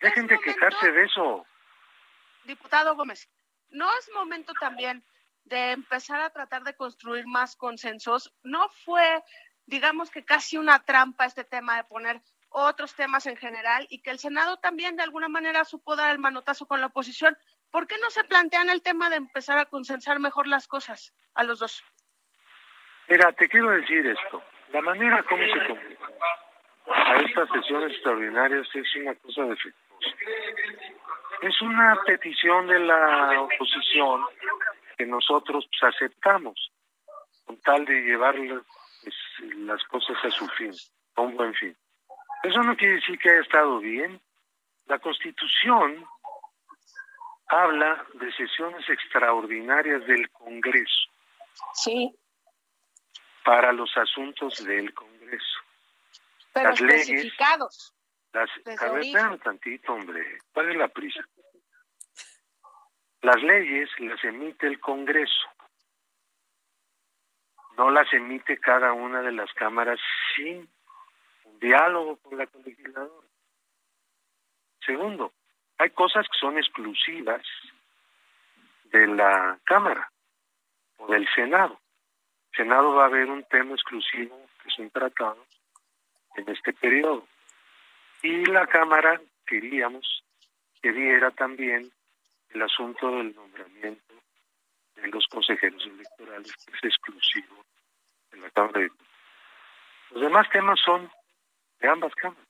Dejen 0.00 0.26
de 0.26 0.38
quejarse 0.38 0.92
de 0.92 1.04
eso. 1.04 1.46
Diputado 2.44 2.94
Gómez, 2.94 3.28
¿no 3.70 3.90
es 3.98 4.10
momento 4.14 4.52
también 4.60 5.04
de 5.44 5.72
empezar 5.72 6.20
a 6.20 6.30
tratar 6.30 6.62
de 6.62 6.74
construir 6.74 7.26
más 7.26 7.56
consensos? 7.56 8.32
¿No 8.42 8.68
fue, 8.68 9.22
digamos 9.66 10.10
que 10.10 10.24
casi 10.24 10.56
una 10.56 10.78
trampa 10.84 11.26
este 11.26 11.44
tema 11.44 11.76
de 11.76 11.84
poner 11.84 12.22
otros 12.50 12.94
temas 12.94 13.26
en 13.26 13.36
general 13.36 13.86
y 13.90 14.02
que 14.02 14.10
el 14.10 14.18
Senado 14.18 14.58
también 14.58 14.96
de 14.96 15.02
alguna 15.02 15.28
manera 15.28 15.64
supo 15.64 15.96
dar 15.96 16.10
el 16.10 16.18
manotazo 16.18 16.66
con 16.66 16.80
la 16.80 16.86
oposición? 16.86 17.36
¿Por 17.70 17.86
qué 17.86 17.96
no 18.00 18.10
se 18.10 18.24
plantean 18.24 18.70
el 18.70 18.82
tema 18.82 19.10
de 19.10 19.16
empezar 19.16 19.58
a 19.58 19.66
consensar 19.66 20.20
mejor 20.20 20.46
las 20.46 20.66
cosas 20.66 21.14
a 21.34 21.44
los 21.44 21.58
dos? 21.58 21.84
Mira, 23.08 23.32
te 23.32 23.48
quiero 23.48 23.70
decir 23.70 24.06
esto. 24.06 24.42
La 24.72 24.80
manera 24.82 25.22
como 25.22 25.42
se 25.42 25.66
convoca 25.66 26.08
a 26.90 27.16
estas 27.16 27.48
sesiones 27.50 27.92
extraordinarias 27.92 28.66
es 28.74 28.96
una 28.96 29.14
cosa 29.14 29.42
defectuosa. 29.42 30.16
Es 31.42 31.62
una 31.62 31.96
petición 32.06 32.66
de 32.66 32.80
la 32.80 33.42
oposición 33.42 34.24
que 34.96 35.06
nosotros 35.06 35.68
aceptamos 35.82 36.72
con 37.44 37.56
tal 37.60 37.84
de 37.84 38.00
llevar 38.02 38.34
pues, 38.34 39.14
las 39.58 39.82
cosas 39.84 40.16
a 40.24 40.30
su 40.30 40.46
fin, 40.48 40.72
a 41.16 41.22
un 41.22 41.36
buen 41.36 41.54
fin. 41.54 41.76
Eso 42.42 42.62
no 42.62 42.76
quiere 42.76 42.94
decir 42.94 43.18
que 43.18 43.30
haya 43.30 43.40
estado 43.40 43.78
bien. 43.80 44.20
La 44.86 44.98
Constitución 44.98 46.06
habla 47.48 48.06
de 48.14 48.32
sesiones 48.32 48.88
extraordinarias 48.88 50.06
del 50.06 50.30
Congreso. 50.30 51.10
Sí. 51.74 52.14
Para 53.44 53.72
los 53.72 53.94
asuntos 53.96 54.64
del 54.64 54.92
Congreso. 54.94 55.58
Pero 56.52 56.70
las 56.70 56.80
especificados. 56.80 57.94
Las, 58.32 58.50
a 58.80 58.92
ver, 58.92 59.38
tantito, 59.40 59.94
hombre. 59.94 60.38
¿Cuál 60.52 60.70
es 60.70 60.76
la 60.76 60.88
prisa? 60.88 61.20
Las 63.22 63.42
leyes 63.42 63.88
las 63.98 64.22
emite 64.22 64.66
el 64.66 64.78
Congreso. 64.78 65.48
No 67.76 67.90
las 67.90 68.12
emite 68.12 68.58
cada 68.58 68.92
una 68.92 69.22
de 69.22 69.32
las 69.32 69.52
cámaras 69.54 69.98
sin 70.34 70.68
diálogo 71.58 72.16
con 72.16 72.38
la 72.38 72.48
legisladora. 72.64 73.26
Segundo, 74.84 75.32
hay 75.78 75.90
cosas 75.90 76.26
que 76.28 76.38
son 76.38 76.58
exclusivas 76.58 77.42
de 78.84 79.06
la 79.06 79.58
Cámara 79.64 80.10
o 80.96 81.06
del 81.06 81.28
Senado. 81.34 81.78
El 82.52 82.56
Senado 82.64 82.94
va 82.94 83.04
a 83.04 83.06
haber 83.06 83.28
un 83.28 83.44
tema 83.44 83.72
exclusivo 83.72 84.48
que 84.62 84.68
es 84.68 84.78
un 84.78 84.90
tratado 84.90 85.44
en 86.36 86.48
este 86.48 86.72
periodo. 86.72 87.26
Y 88.22 88.46
la 88.46 88.66
Cámara 88.66 89.20
queríamos 89.46 90.24
que 90.82 90.92
diera 90.92 91.30
también 91.30 91.90
el 92.50 92.62
asunto 92.62 93.10
del 93.10 93.34
nombramiento 93.34 94.14
de 94.96 95.08
los 95.08 95.26
consejeros 95.28 95.84
electorales, 95.86 96.52
que 96.66 96.76
es 96.76 96.84
exclusivo 96.84 97.64
de 98.32 98.38
la 98.38 98.50
Cámara 98.50 98.80
de 98.80 98.90
Los 100.10 100.22
demás 100.22 100.48
temas 100.50 100.80
son 100.84 101.10
de 101.80 101.88
ambas 101.88 102.14
cámaras. 102.14 102.46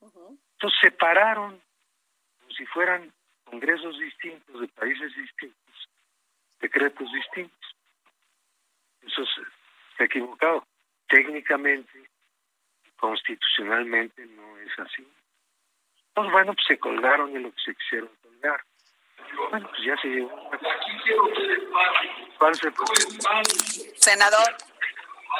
Entonces 0.00 0.80
separaron 0.80 1.60
como 2.38 2.50
si 2.54 2.66
fueran 2.66 3.12
congresos 3.44 3.98
distintos 3.98 4.60
de 4.60 4.68
países 4.68 5.14
distintos, 5.16 5.88
decretos 6.60 7.10
distintos. 7.12 7.76
Eso 9.02 9.24
se 9.96 10.02
ha 10.02 10.06
equivocado. 10.06 10.66
Técnicamente 11.08 12.08
constitucionalmente 12.96 14.24
no 14.26 14.58
es 14.58 14.78
así. 14.78 15.06
Pues 16.14 16.30
bueno, 16.30 16.54
pues 16.54 16.66
se 16.66 16.78
colgaron 16.78 17.32
de 17.32 17.40
lo 17.40 17.50
que 17.52 17.60
se 17.64 17.74
quisieron 17.74 18.10
colgar. 18.22 18.64
Bueno, 19.50 19.68
pues 19.68 19.82
ya 19.84 19.96
se 19.98 20.08
llevó. 20.08 20.50
¿Cuál 22.38 22.54
Senador. 23.96 24.56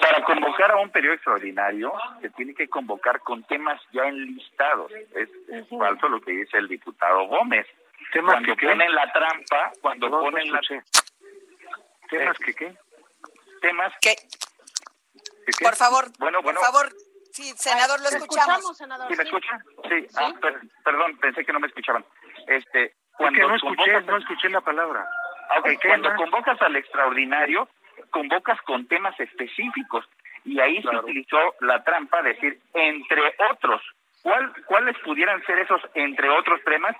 Para 0.01 0.25
convocar 0.25 0.73
a 0.73 0.77
un 0.77 0.91
periodo 0.91 1.15
extraordinario, 1.15 1.93
se 2.21 2.31
tiene 2.31 2.55
que 2.55 2.69
convocar 2.69 3.21
con 3.21 3.45
temas 3.45 3.81
ya 3.93 4.03
enlistados. 4.05 4.91
Es, 4.93 5.29
falso 5.69 6.09
lo 6.09 6.21
que 6.21 6.33
dice 6.33 6.59
el 6.59 6.69
diputado 6.69 7.27
Gómez. 7.27 7.67
¿Temas 8.13 8.35
cuando 8.35 8.57
que 8.57 8.67
ponen 8.67 8.95
la 8.95 9.13
trampa, 9.13 9.73
cuando 9.81 10.11
ponen 10.11 10.53
la... 10.53 10.61
¿Temas 12.11 12.39
que 12.39 12.55
qué? 12.55 12.75
Temas 13.61 13.93
que... 14.01 14.15
Por 15.63 15.77
favor, 15.77 16.07
bueno, 16.19 16.43
bueno, 16.43 16.61
por 16.61 16.67
favor, 16.73 16.93
Sí, 17.35 17.53
senador, 17.57 18.01
lo 18.01 18.09
escuchamos. 18.09 18.77
senador, 18.77 19.09
¿Sí 19.09 19.17
me 19.17 19.25
escucha? 19.25 19.59
Sí, 19.89 20.07
Ah, 20.17 20.33
perdón, 20.85 21.19
pensé 21.19 21.45
que 21.45 21.53
no 21.53 21.59
me 21.59 21.67
escuchaban. 21.67 22.05
Este, 22.47 22.95
cuando 23.17 23.49
no 23.49 23.57
escuché, 23.57 24.01
no 24.03 24.17
escuché 24.19 24.49
la 24.51 24.61
palabra. 24.61 25.05
Ah, 25.51 25.61
cuando 25.83 26.15
convocas 26.15 26.63
al 26.63 26.77
extraordinario, 26.77 27.69
convocas 28.11 28.61
con 28.63 28.87
temas 28.87 29.19
específicos 29.19 30.05
y 30.45 30.61
ahí 30.61 30.83
se 30.83 30.97
utilizó 30.97 31.39
la 31.61 31.83
trampa 31.83 32.23
de 32.23 32.35
decir 32.35 32.59
entre 32.75 33.35
otros. 33.51 33.83
¿Cuál, 34.23 34.53
¿Cuáles 34.67 34.97
pudieran 34.99 35.45
ser 35.45 35.59
esos 35.59 35.81
entre 35.95 36.29
otros 36.31 36.63
temas? 36.65 36.97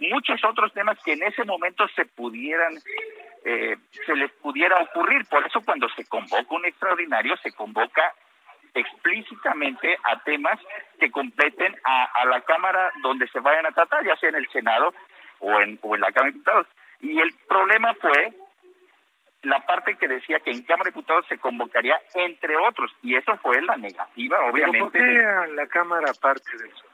Muchos 0.00 0.42
otros 0.44 0.72
temas 0.72 0.98
que 1.04 1.12
en 1.12 1.24
ese 1.24 1.44
momento 1.44 1.88
se 1.88 2.04
pudieran, 2.04 2.74
eh, 3.44 3.76
se 4.06 4.14
les 4.14 4.30
pudiera 4.32 4.78
ocurrir. 4.78 5.26
Por 5.26 5.44
eso 5.44 5.60
cuando 5.64 5.88
se 5.90 6.06
convoca 6.06 6.54
un 6.54 6.66
extraordinario, 6.66 7.36
se 7.38 7.52
convoca 7.52 8.12
explícitamente 8.74 9.96
a 10.04 10.22
temas 10.22 10.58
que 11.00 11.10
completen 11.10 11.74
a, 11.84 12.04
a 12.04 12.24
la 12.26 12.40
Cámara 12.42 12.92
donde 13.02 13.26
se 13.28 13.40
vayan 13.40 13.66
a 13.66 13.72
tratar, 13.72 14.04
ya 14.06 14.16
sea 14.16 14.28
en 14.28 14.36
el 14.36 14.48
Senado 14.50 14.94
o 15.40 15.60
en, 15.60 15.78
o 15.82 15.94
en 15.94 16.00
la 16.00 16.12
Cámara 16.12 16.30
de 16.30 16.38
Diputados. 16.38 16.66
Y 17.00 17.18
el 17.18 17.32
problema 17.48 17.94
fue 17.94 18.32
la 19.42 19.64
parte 19.64 19.96
que 19.96 20.08
decía 20.08 20.40
que 20.40 20.50
en 20.50 20.62
Cámara 20.62 20.90
de 20.90 20.90
Diputados 20.90 21.26
se 21.28 21.38
convocaría 21.38 22.00
entre 22.14 22.56
otros, 22.56 22.90
y 23.02 23.14
eso 23.14 23.36
fue 23.38 23.62
la 23.62 23.76
negativa, 23.76 24.38
obviamente. 24.50 24.98
¿Pero 24.98 25.40
¿Por 25.40 25.54
la 25.54 25.66
Cámara 25.68 26.12
parte 26.20 26.56
de 26.58 26.68
eso? 26.68 26.84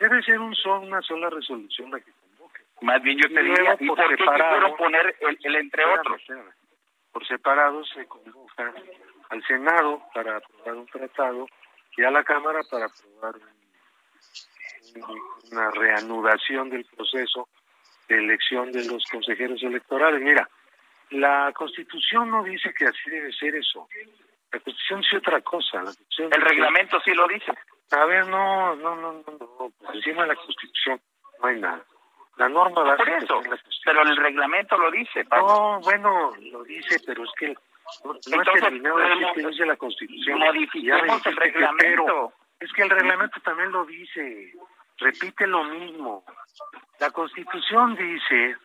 Debe 0.00 0.22
ser 0.22 0.38
un 0.40 0.54
una 0.82 1.00
sola 1.02 1.30
resolución 1.30 1.90
la 1.90 2.00
que 2.00 2.12
convoque. 2.12 2.62
Más 2.82 3.02
bien 3.02 3.18
yo 3.18 3.28
te 3.28 3.42
diría, 3.42 3.76
¿y 3.78 3.86
por, 3.86 3.96
qué 3.96 4.16
quiero 4.16 4.76
poner 4.76 5.16
el, 5.20 5.56
entre 5.56 5.84
otros? 5.84 6.22
Por 7.12 7.26
separado 7.26 7.84
se 7.84 8.06
convoca 8.06 8.74
al 9.30 9.42
Senado 9.44 10.02
para 10.12 10.36
aprobar 10.36 10.74
un 10.74 10.86
tratado 10.86 11.46
y 11.96 12.04
a 12.04 12.10
la 12.10 12.24
Cámara 12.24 12.60
para 12.70 12.86
aprobar 12.86 13.34
una 15.50 15.70
reanudación 15.70 16.70
del 16.70 16.84
proceso 16.84 17.48
de 18.08 18.18
elección 18.18 18.70
de 18.72 18.84
los 18.84 19.04
consejeros 19.06 19.62
electorales. 19.62 20.20
Mira, 20.20 20.48
la 21.10 21.52
Constitución 21.52 22.30
no 22.30 22.42
dice 22.42 22.72
que 22.74 22.86
así 22.86 23.10
debe 23.10 23.32
ser 23.32 23.54
eso. 23.54 23.88
La 24.52 24.60
Constitución 24.60 25.00
dice 25.00 25.16
otra 25.18 25.40
cosa. 25.40 25.84
el 26.18 26.40
reglamento 26.40 27.00
sí 27.00 27.12
lo 27.12 27.26
dice. 27.28 27.52
A 27.92 28.04
ver, 28.04 28.26
no, 28.26 28.74
no, 28.76 28.96
no, 28.96 29.12
no, 29.22 29.72
encima 29.92 30.22
de 30.22 30.28
la 30.28 30.36
Constitución 30.36 31.00
no 31.40 31.48
hay 31.48 31.60
nada. 31.60 31.84
La 32.36 32.48
norma 32.48 32.82
va 32.82 32.96
Por 32.96 33.08
eso, 33.08 33.40
pero 33.84 34.02
el 34.02 34.16
reglamento 34.16 34.76
lo 34.76 34.90
dice. 34.90 35.24
No, 35.30 35.80
bueno, 35.80 36.32
lo 36.52 36.64
dice, 36.64 37.00
pero 37.06 37.24
es 37.24 37.30
que 37.38 37.56
no, 38.04 38.14
Entonces, 38.14 38.62
terminado 38.62 38.98
de 38.98 39.32
que 39.34 39.46
dice 39.46 39.64
la 39.64 39.76
Constitución. 39.76 40.38
Modificamos 40.40 41.26
el 41.26 41.36
reglamento. 41.36 42.32
es 42.60 42.72
que 42.72 42.82
el 42.82 42.90
reglamento 42.90 43.40
también 43.40 43.72
lo 43.72 43.84
dice. 43.86 44.52
Repite 44.98 45.46
lo 45.46 45.64
mismo. 45.64 46.24
La 46.98 47.10
Constitución 47.10 47.94
dice 47.96 48.56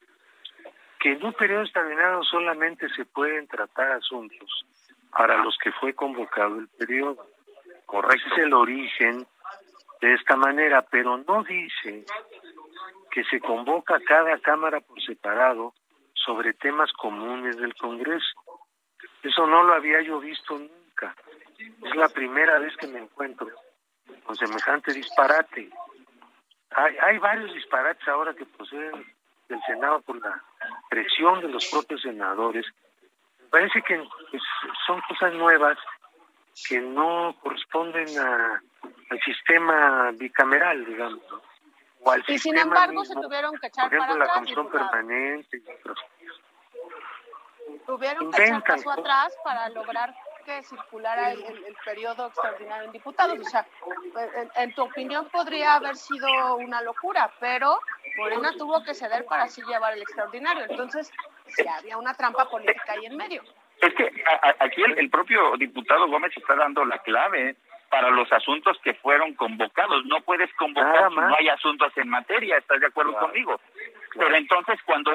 que 1.02 1.14
en 1.14 1.26
un 1.26 1.34
periodo 1.34 1.64
extraordinario 1.64 2.24
solamente 2.24 2.88
se 2.90 3.06
pueden 3.06 3.48
tratar 3.48 3.92
asuntos 3.94 4.66
para 5.10 5.44
los 5.44 5.58
que 5.58 5.72
fue 5.72 5.94
convocado 5.96 6.60
el 6.60 6.68
periodo. 6.68 7.26
Correcto. 7.88 8.28
es 8.32 8.38
el 8.38 8.54
origen 8.54 9.26
de 10.00 10.14
esta 10.14 10.36
manera, 10.36 10.84
pero 10.84 11.18
no 11.18 11.44
dice 11.44 12.06
que 13.10 13.24
se 13.26 13.40
convoca 13.40 14.00
cada 14.02 14.38
Cámara 14.40 14.80
por 14.80 15.02
separado 15.02 15.74
sobre 16.14 16.54
temas 16.54 16.92
comunes 16.94 17.58
del 17.58 17.74
Congreso. 17.76 18.40
Eso 19.24 19.48
no 19.48 19.64
lo 19.64 19.74
había 19.74 20.02
yo 20.02 20.20
visto 20.20 20.58
nunca. 20.58 21.16
Es 21.58 21.96
la 21.96 22.10
primera 22.10 22.60
vez 22.60 22.78
que 22.78 22.88
me 22.88 23.00
encuentro 23.00 23.48
con 24.24 24.36
semejante 24.36 24.94
disparate. 24.94 25.68
Hay, 26.70 26.96
hay 27.02 27.18
varios 27.18 27.52
disparates 27.54 28.08
ahora 28.08 28.36
que 28.36 28.46
proceden 28.46 29.04
del 29.50 29.62
Senado 29.64 30.02
por 30.02 30.22
la 30.22 30.42
presión 30.90 31.42
de 31.42 31.48
los 31.48 31.66
propios 31.68 32.02
senadores. 32.02 32.66
Parece 33.50 33.82
que 33.82 34.04
pues, 34.30 34.44
son 34.86 35.02
cosas 35.08 35.34
nuevas 35.34 35.78
que 36.68 36.80
no 36.80 37.36
corresponden 37.42 38.08
a, 38.20 38.62
al 39.10 39.20
sistema 39.22 40.12
bicameral, 40.14 40.86
digamos. 40.86 41.22
O 42.04 42.12
al 42.12 42.24
y 42.28 42.40
sin 42.40 42.58
embargo 42.58 43.06
se 43.06 43.14
tuvieron 43.14 43.58
que 43.60 43.68
echar 43.68 43.90
por 43.90 43.98
ejemplo, 43.98 44.16
para 44.16 44.26
la 44.26 44.34
comisión 44.34 44.70
permanente 44.70 45.58
y 45.58 45.72
otras 45.72 45.98
Tuvieron 47.86 48.32
que 48.32 48.44
echar 48.44 48.64
paso 48.64 48.92
atrás 48.92 49.36
para 49.44 49.70
lograr 49.70 50.16
que 50.44 50.64
circulara 50.64 51.32
el, 51.32 51.44
el, 51.44 51.76
periodo 51.86 52.28
extraordinario 52.28 52.86
en 52.86 52.92
diputados. 52.92 53.40
O 53.40 53.44
sea, 53.44 53.66
en, 54.36 54.52
en, 54.56 54.74
tu 54.74 54.84
opinión 54.84 55.28
podría 55.30 55.76
haber 55.76 55.96
sido 55.96 56.56
una 56.56 56.82
locura, 56.82 57.32
pero 57.40 57.80
Morena 58.18 58.52
tuvo 58.58 58.84
que 58.84 58.94
ceder 58.94 59.26
para 59.26 59.44
así 59.44 59.62
llevar 59.64 59.94
el 59.94 60.02
extraordinario. 60.02 60.66
Entonces, 60.70 61.12
si 61.48 61.68
había 61.68 61.98
una 61.98 62.14
trampa 62.14 62.50
política 62.50 62.94
ahí 62.94 63.06
en 63.06 63.18
medio. 63.18 63.44
Es 63.82 63.94
que 63.96 64.12
aquí 64.60 64.84
el, 64.84 65.00
el, 65.00 65.10
propio 65.10 65.58
diputado 65.58 66.08
Gómez 66.08 66.32
está 66.38 66.56
dando 66.56 66.86
la 66.86 67.00
clave 67.00 67.56
para 67.92 68.10
los 68.10 68.32
asuntos 68.32 68.78
que 68.84 68.94
fueron 68.96 69.34
convocados. 69.34 70.06
No 70.06 70.22
puedes 70.22 70.52
convocar 70.54 71.10
si 71.10 71.16
no 71.16 71.36
hay 71.36 71.50
asuntos 71.50 71.92
en 71.98 72.10
materia, 72.10 72.58
¿estás 72.58 72.80
de 72.80 72.88
acuerdo 72.88 73.12
claro. 73.12 73.28
conmigo? 73.28 73.60
Claro. 74.10 74.28
Pero 74.28 74.36
entonces 74.36 74.80
cuando 74.86 75.12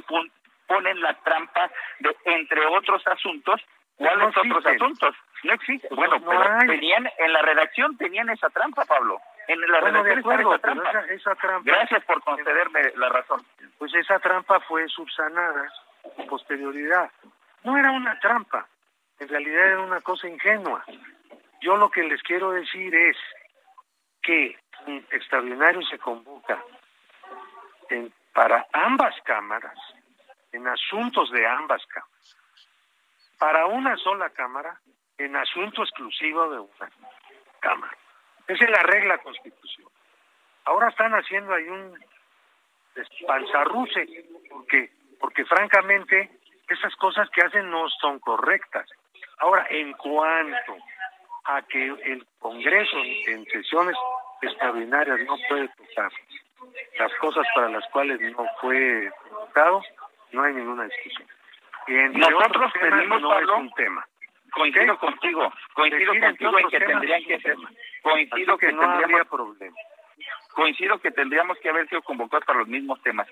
ponen 0.66 1.00
la 1.00 1.14
trampa 1.22 1.70
de 2.00 2.14
entre 2.24 2.66
otros 2.66 3.04
asuntos, 3.06 3.60
¿cuáles 3.96 4.18
no 4.18 4.42
otros 4.42 4.66
asuntos? 4.66 5.16
No 5.44 5.52
existe. 5.52 5.88
Bueno, 5.94 6.18
no 6.18 6.26
pero 6.26 6.42
hay. 6.42 6.66
tenían 6.66 7.08
en 7.18 7.32
la 7.32 7.42
redacción 7.42 7.96
tenían 7.96 8.30
esa 8.30 8.48
trampa, 8.50 8.84
Pablo. 8.84 9.20
En 9.48 9.60
la 9.60 9.80
bueno, 9.80 10.02
redacción 10.02 10.18
acuerdo, 10.18 10.54
esa 10.54 10.62
trampa. 10.62 10.90
Esa, 10.90 11.14
esa 11.14 11.34
trampa. 11.36 11.62
Gracias 11.64 12.04
por 12.04 12.22
concederme 12.22 12.92
la 12.96 13.08
razón. 13.08 13.42
Pues 13.78 13.94
esa 13.94 14.18
trampa 14.18 14.60
fue 14.60 14.88
subsanada 14.88 15.72
con 16.16 16.26
posterioridad. 16.26 17.10
No 17.64 17.76
era 17.76 17.90
una 17.92 18.18
trampa, 18.20 18.66
en 19.18 19.28
realidad 19.28 19.66
era 19.66 19.80
una 19.80 20.00
cosa 20.00 20.28
ingenua. 20.28 20.84
Yo 21.60 21.76
lo 21.76 21.90
que 21.90 22.02
les 22.02 22.22
quiero 22.22 22.52
decir 22.52 22.94
es 22.94 23.16
que 24.22 24.56
un 24.86 25.04
extraordinario 25.10 25.82
se 25.82 25.98
convoca 25.98 26.62
en, 27.88 28.12
para 28.32 28.66
ambas 28.72 29.14
cámaras, 29.24 29.78
en 30.52 30.66
asuntos 30.68 31.30
de 31.30 31.46
ambas 31.46 31.84
cámaras, 31.86 32.36
para 33.38 33.66
una 33.66 33.96
sola 33.96 34.30
cámara, 34.30 34.80
en 35.18 35.36
asunto 35.36 35.82
exclusivo 35.82 36.50
de 36.50 36.60
una 36.60 36.90
cámara. 37.60 37.96
Esa 38.46 38.64
es 38.64 38.70
la 38.70 38.82
regla 38.82 39.18
constitucional. 39.18 39.92
Ahora 40.64 40.88
están 40.88 41.12
haciendo 41.12 41.54
ahí 41.54 41.68
un 41.68 41.98
panzarruce, 43.26 44.06
porque, 44.50 44.90
porque 45.20 45.44
francamente 45.44 46.30
esas 46.68 46.94
cosas 46.96 47.28
que 47.30 47.42
hacen 47.42 47.70
no 47.70 47.88
son 48.00 48.18
correctas. 48.18 48.88
Ahora, 49.38 49.66
en 49.70 49.92
cuanto 49.92 50.76
a 51.44 51.62
que 51.62 51.86
el 51.86 52.26
Congreso 52.38 52.96
en 53.28 53.44
sesiones 53.46 53.96
extraordinarias 54.42 55.20
no 55.26 55.36
puede 55.48 55.68
tocar 55.68 56.10
las 56.98 57.14
cosas 57.16 57.46
para 57.54 57.68
las 57.68 57.86
cuales 57.90 58.20
no 58.20 58.46
fue 58.60 59.10
convocado, 59.22 59.82
no 60.32 60.42
hay 60.42 60.54
ninguna 60.54 60.84
discusión. 60.84 61.28
Nosotros 61.88 62.72
tenemos, 62.80 63.22
no 63.22 63.28
Pablo, 63.28 63.54
es 63.54 63.60
un 63.60 63.72
tema. 63.74 64.06
Coincido 64.52 64.94
¿Qué? 64.94 65.06
contigo, 65.06 65.52
coincido 65.74 66.12
contigo 66.18 66.58
en 66.58 66.68
que 66.68 66.80
tendrían 66.80 67.24
que 67.24 67.40
ser, 67.40 67.56
coincido 68.02 68.58
que, 68.58 68.66
que 68.68 68.72
no 68.72 68.82
habría 68.82 69.24
problema. 69.24 69.76
Coincido 70.54 70.98
que 70.98 71.10
tendríamos 71.10 71.58
que 71.58 71.68
haber 71.68 71.88
sido 71.88 72.02
convocados 72.02 72.46
para 72.46 72.60
los 72.60 72.68
mismos 72.68 73.02
temas, 73.02 73.28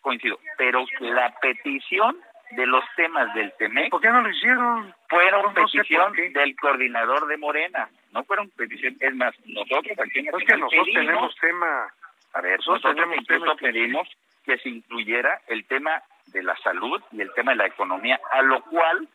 coincido, 0.00 0.38
pero 0.58 0.84
la 1.00 1.32
petición 1.40 2.18
de 2.50 2.66
los 2.66 2.84
temas 2.96 3.32
del 3.34 3.52
TEMEC. 3.52 3.90
¿Por 3.90 4.00
qué 4.00 4.10
no 4.10 4.22
lo 4.22 4.30
hicieron? 4.30 4.94
Fueron 5.08 5.42
no 5.42 5.54
petición 5.54 6.14
sé 6.14 6.30
del 6.30 6.56
coordinador 6.56 7.26
de 7.26 7.36
Morena. 7.36 7.88
No 8.12 8.24
fueron 8.24 8.50
petición, 8.50 8.96
es 9.00 9.14
más, 9.14 9.34
nosotros 9.46 9.98
aquí 9.98 10.18
en 10.20 10.26
es 10.26 10.44
que 10.44 10.56
nosotros 10.56 10.88
pedimos, 10.92 11.06
tenemos 11.06 11.36
tema. 11.36 11.94
A 12.34 12.40
ver, 12.40 12.58
nosotros, 12.58 12.82
nosotros 12.82 13.26
tenemos 13.26 13.26
tema 13.26 13.56
pedimos 13.56 14.08
que 14.44 14.58
se 14.58 14.68
incluyera 14.68 15.40
el 15.48 15.64
tema 15.66 16.02
de 16.26 16.42
la 16.42 16.56
salud 16.56 17.02
y 17.12 17.20
el 17.20 17.32
tema 17.34 17.52
de 17.52 17.58
la 17.58 17.66
economía, 17.66 18.20
a 18.32 18.42
lo 18.42 18.62
cual 18.62 19.08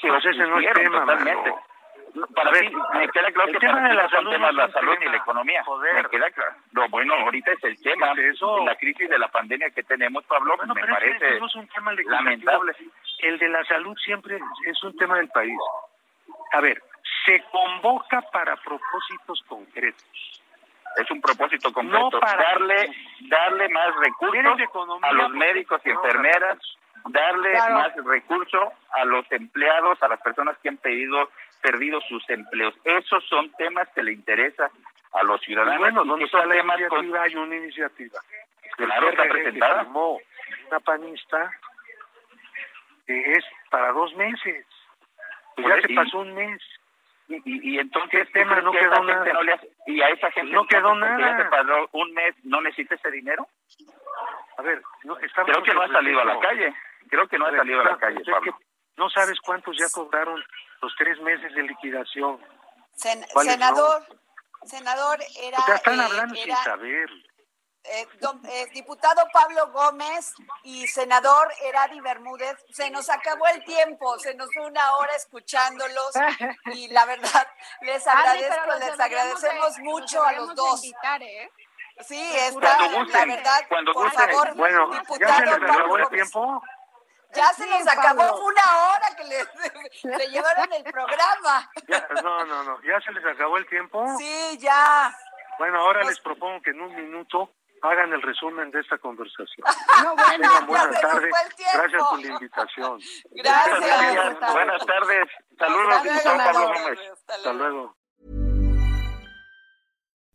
se 0.00 0.08
pues 0.08 0.24
ese 0.24 0.46
no 0.46 0.58
es 0.58 0.72
tema, 0.72 1.00
totalmente. 1.00 1.54
Para 2.34 2.50
ver, 2.50 2.64
mí, 2.64 2.76
me 2.94 3.08
queda 3.08 3.30
claro 3.32 3.52
que 3.52 3.58
tema 3.58 3.88
de 3.88 3.94
la 3.94 4.08
salud 4.08 4.36
no 4.36 4.52
la 4.52 4.68
salud 4.70 4.96
y 5.00 5.04
la 5.04 5.16
economía. 5.16 5.62
Joder. 5.64 6.02
Me 6.02 6.08
queda 6.08 6.30
claro. 6.30 6.54
No, 6.72 6.88
bueno, 6.88 7.14
ahorita 7.14 7.52
es 7.52 7.64
el 7.64 7.80
tema. 7.82 8.12
Pues 8.14 8.34
eso. 8.34 8.64
La 8.64 8.76
crisis 8.76 9.08
de 9.08 9.18
la 9.18 9.28
pandemia 9.28 9.70
que 9.70 9.82
tenemos, 9.82 10.24
Pablo, 10.24 10.56
bueno, 10.56 10.74
me 10.74 10.86
parece 10.86 11.36
es, 11.36 11.54
un 11.54 11.68
tema 11.68 11.92
lamentable. 11.92 12.72
El 13.18 13.38
de 13.38 13.48
la 13.48 13.64
salud 13.64 13.96
siempre 13.98 14.40
es 14.64 14.82
un 14.82 14.96
tema 14.96 15.18
del 15.18 15.28
país. 15.28 15.58
A 16.52 16.60
ver, 16.60 16.82
se 17.26 17.42
convoca 17.50 18.22
para 18.32 18.56
propósitos 18.56 19.42
concretos. 19.46 20.42
Es 20.96 21.10
un 21.10 21.20
propósito. 21.20 21.70
No 21.82 22.10
para 22.10 22.42
darle, 22.42 22.90
darle 23.28 23.68
más 23.68 23.94
recursos 23.96 24.60
economía, 24.60 25.08
a 25.08 25.12
los 25.12 25.30
médicos 25.30 25.80
y 25.84 25.88
no, 25.90 25.94
enfermeras, 26.04 26.58
darle 27.08 27.52
Claro. 27.52 27.74
más 27.74 27.92
recursos 28.04 28.68
a 28.92 29.04
los 29.04 29.30
empleados, 29.30 30.02
a 30.02 30.08
las 30.08 30.20
personas 30.20 30.56
que 30.58 30.68
han 30.70 30.76
pedido 30.78 31.30
perdido 31.62 32.00
sus 32.02 32.28
empleos. 32.30 32.74
Esos 32.84 33.24
son 33.28 33.50
temas 33.52 33.88
que 33.94 34.02
le 34.02 34.12
interesa 34.12 34.70
a 35.12 35.22
los 35.24 35.40
ciudadanos. 35.40 35.78
Bueno, 35.78 36.04
¿dónde 36.04 36.24
está 36.26 36.44
la 36.46 36.56
con- 36.62 36.70
iniciativa? 36.80 37.22
Hay 37.22 37.34
una 37.36 37.56
iniciativa. 37.56 38.20
Claro, 38.76 39.08
está 39.10 39.22
presentada. 39.24 39.82
una 39.84 40.80
panista 40.84 41.50
que 43.06 43.32
es 43.32 43.44
para 43.70 43.92
dos 43.92 44.14
meses. 44.14 44.66
Pues 45.56 45.66
ya 45.68 45.80
se 45.88 45.94
pasó 45.94 46.18
un 46.20 46.34
mes. 46.34 46.60
Y, 47.28 47.74
y, 47.74 47.78
entonces 47.78 48.26
¿Qué 48.28 48.40
tema 48.40 48.60
no 48.62 48.72
quedó 48.72 49.04
nada? 49.04 49.32
No 49.32 49.42
le 49.42 49.52
hace, 49.52 49.70
y 49.86 50.00
a 50.00 50.08
esa 50.08 50.30
gente 50.30 50.50
no 50.50 50.66
quedó 50.66 50.94
nada. 50.94 51.50
Un 51.92 52.14
mes, 52.14 52.34
¿no 52.44 52.60
necesita 52.62 52.94
ese 52.94 53.10
dinero? 53.10 53.46
A 54.56 54.62
ver, 54.62 54.82
no, 55.04 55.14
creo 55.16 55.62
que 55.62 55.74
no 55.74 55.82
ha 55.82 55.88
salido 55.88 56.20
a 56.20 56.24
la 56.24 56.40
calle. 56.40 56.74
Creo 57.10 57.28
que 57.28 57.38
no 57.38 57.46
ha 57.46 57.50
salido 57.50 57.80
a 57.80 57.84
la 57.84 57.98
calle, 57.98 58.22
Pablo. 58.30 58.58
no 58.96 59.10
sabes 59.10 59.38
cuántos 59.40 59.76
ya 59.78 59.86
cobraron 59.92 60.42
los 60.80 60.94
tres 60.96 61.20
meses 61.20 61.54
de 61.54 61.62
liquidación. 61.62 62.40
Sen 62.94 63.22
senador, 63.42 64.02
senador, 64.64 65.18
era... 65.40 65.58
O 65.58 65.74
están 65.74 66.00
hablando 66.00 66.34
sin 66.34 66.54
saber. 66.56 67.10
Eh, 67.90 68.06
don, 68.20 68.40
eh, 68.46 68.66
diputado 68.72 69.26
Pablo 69.32 69.70
Gómez 69.72 70.34
y 70.62 70.86
senador 70.88 71.50
Eradi 71.62 72.00
Bermúdez, 72.00 72.56
se 72.70 72.90
nos 72.90 73.08
acabó 73.08 73.46
el 73.48 73.64
tiempo, 73.64 74.18
se 74.18 74.34
nos 74.34 74.52
fue 74.52 74.66
una 74.66 74.96
hora 74.96 75.14
escuchándolos 75.16 76.10
y 76.74 76.88
la 76.88 77.06
verdad 77.06 77.46
les 77.82 78.06
agradezco, 78.06 78.74
les 78.78 79.00
agradecemos 79.00 79.76
de, 79.76 79.82
mucho 79.82 80.22
a 80.22 80.32
los 80.32 80.54
dos. 80.54 80.84
Invitar, 80.84 81.22
¿eh? 81.22 81.50
Sí, 82.00 82.30
está, 82.36 82.78
la 82.78 83.24
verdad, 83.24 83.64
cuando 83.68 83.92
por 83.92 84.12
favor, 84.12 84.54
bueno, 84.54 84.88
diputado 84.90 85.18
¿ya 85.18 85.38
se 85.38 85.44
les 85.46 85.54
acabó 85.54 85.66
Pablo 85.78 85.96
el 85.96 86.04
Gómez. 86.04 86.08
tiempo? 86.10 86.62
Ya 87.34 87.48
se 87.48 87.64
Sí, 87.64 87.70
nos 87.70 87.88
acabó 87.88 88.18
Pablo. 88.18 88.44
una 88.44 88.86
hora 88.86 89.16
que 89.16 89.24
le, 89.24 90.16
le 90.18 90.28
llevaron 90.30 90.72
el 90.72 90.84
programa. 90.84 91.70
Ya, 91.88 92.06
no, 92.22 92.44
no, 92.44 92.62
no, 92.64 92.82
¿ya 92.82 93.00
se 93.00 93.12
les 93.12 93.24
acabó 93.24 93.56
el 93.56 93.66
tiempo? 93.66 94.04
Sí, 94.18 94.58
ya. 94.58 95.14
Bueno, 95.58 95.80
ahora 95.80 96.04
les 96.04 96.20
propongo 96.20 96.62
que 96.62 96.70
en 96.70 96.80
un 96.80 96.94
minuto 96.94 97.52
hagan 97.82 98.12
el 98.12 98.22
resumen 98.22 98.70
de 98.70 98.80
esta 98.80 98.98
conversación. 98.98 99.64
No, 100.04 100.14
bueno, 100.14 100.30
Tengan 100.42 100.66
buenas 100.66 101.00
tardes. 101.00 101.30
fue 101.30 101.40
el 101.48 101.54
tiempo. 101.54 101.78
Gracias 101.78 102.02
por 102.08 102.20
la 102.20 102.26
invitación. 102.28 103.00
Gracias. 103.32 103.80
Gracias. 103.80 104.52
Buenas 104.52 104.86
tardes. 104.86 105.28
Saludos, 105.58 105.94
Hasta 105.94 106.02
diputado 106.08 106.36
luego, 106.36 106.52
Pablo 106.52 106.60
senador. 106.60 106.82
Gómez. 106.82 106.98
Hasta 107.10 107.34
Hasta 107.34 107.52
luego. 107.52 107.94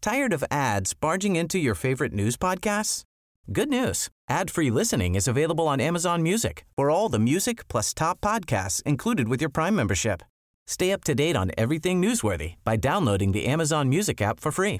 Tired 0.02 0.34
of 0.34 0.44
ads 0.52 0.94
barging 0.94 1.36
into 1.38 1.58
your 1.58 1.76
favorite 1.76 2.12
news 2.14 2.36
podcasts? 2.36 3.04
Good 3.52 3.70
news. 3.70 4.10
Ad-free 4.30 4.70
listening 4.70 5.16
is 5.16 5.28
available 5.28 5.68
on 5.68 5.80
Amazon 5.80 6.22
Music 6.22 6.66
for 6.76 6.90
all 6.90 7.08
the 7.10 7.20
music 7.20 7.68
plus 7.70 7.94
top 7.94 8.20
podcasts 8.22 8.82
included 8.86 9.28
with 9.30 9.40
your 9.42 9.50
Prime 9.50 9.76
membership. 9.76 10.24
Stay 10.68 10.92
up 10.92 11.04
to 11.06 11.14
date 11.16 11.36
on 11.36 11.52
everything 11.58 12.02
newsworthy 12.02 12.56
by 12.64 12.76
downloading 12.78 13.32
the 13.34 13.46
Amazon 13.46 13.90
Music 13.90 14.22
app 14.22 14.40
for 14.40 14.52
free 14.52 14.80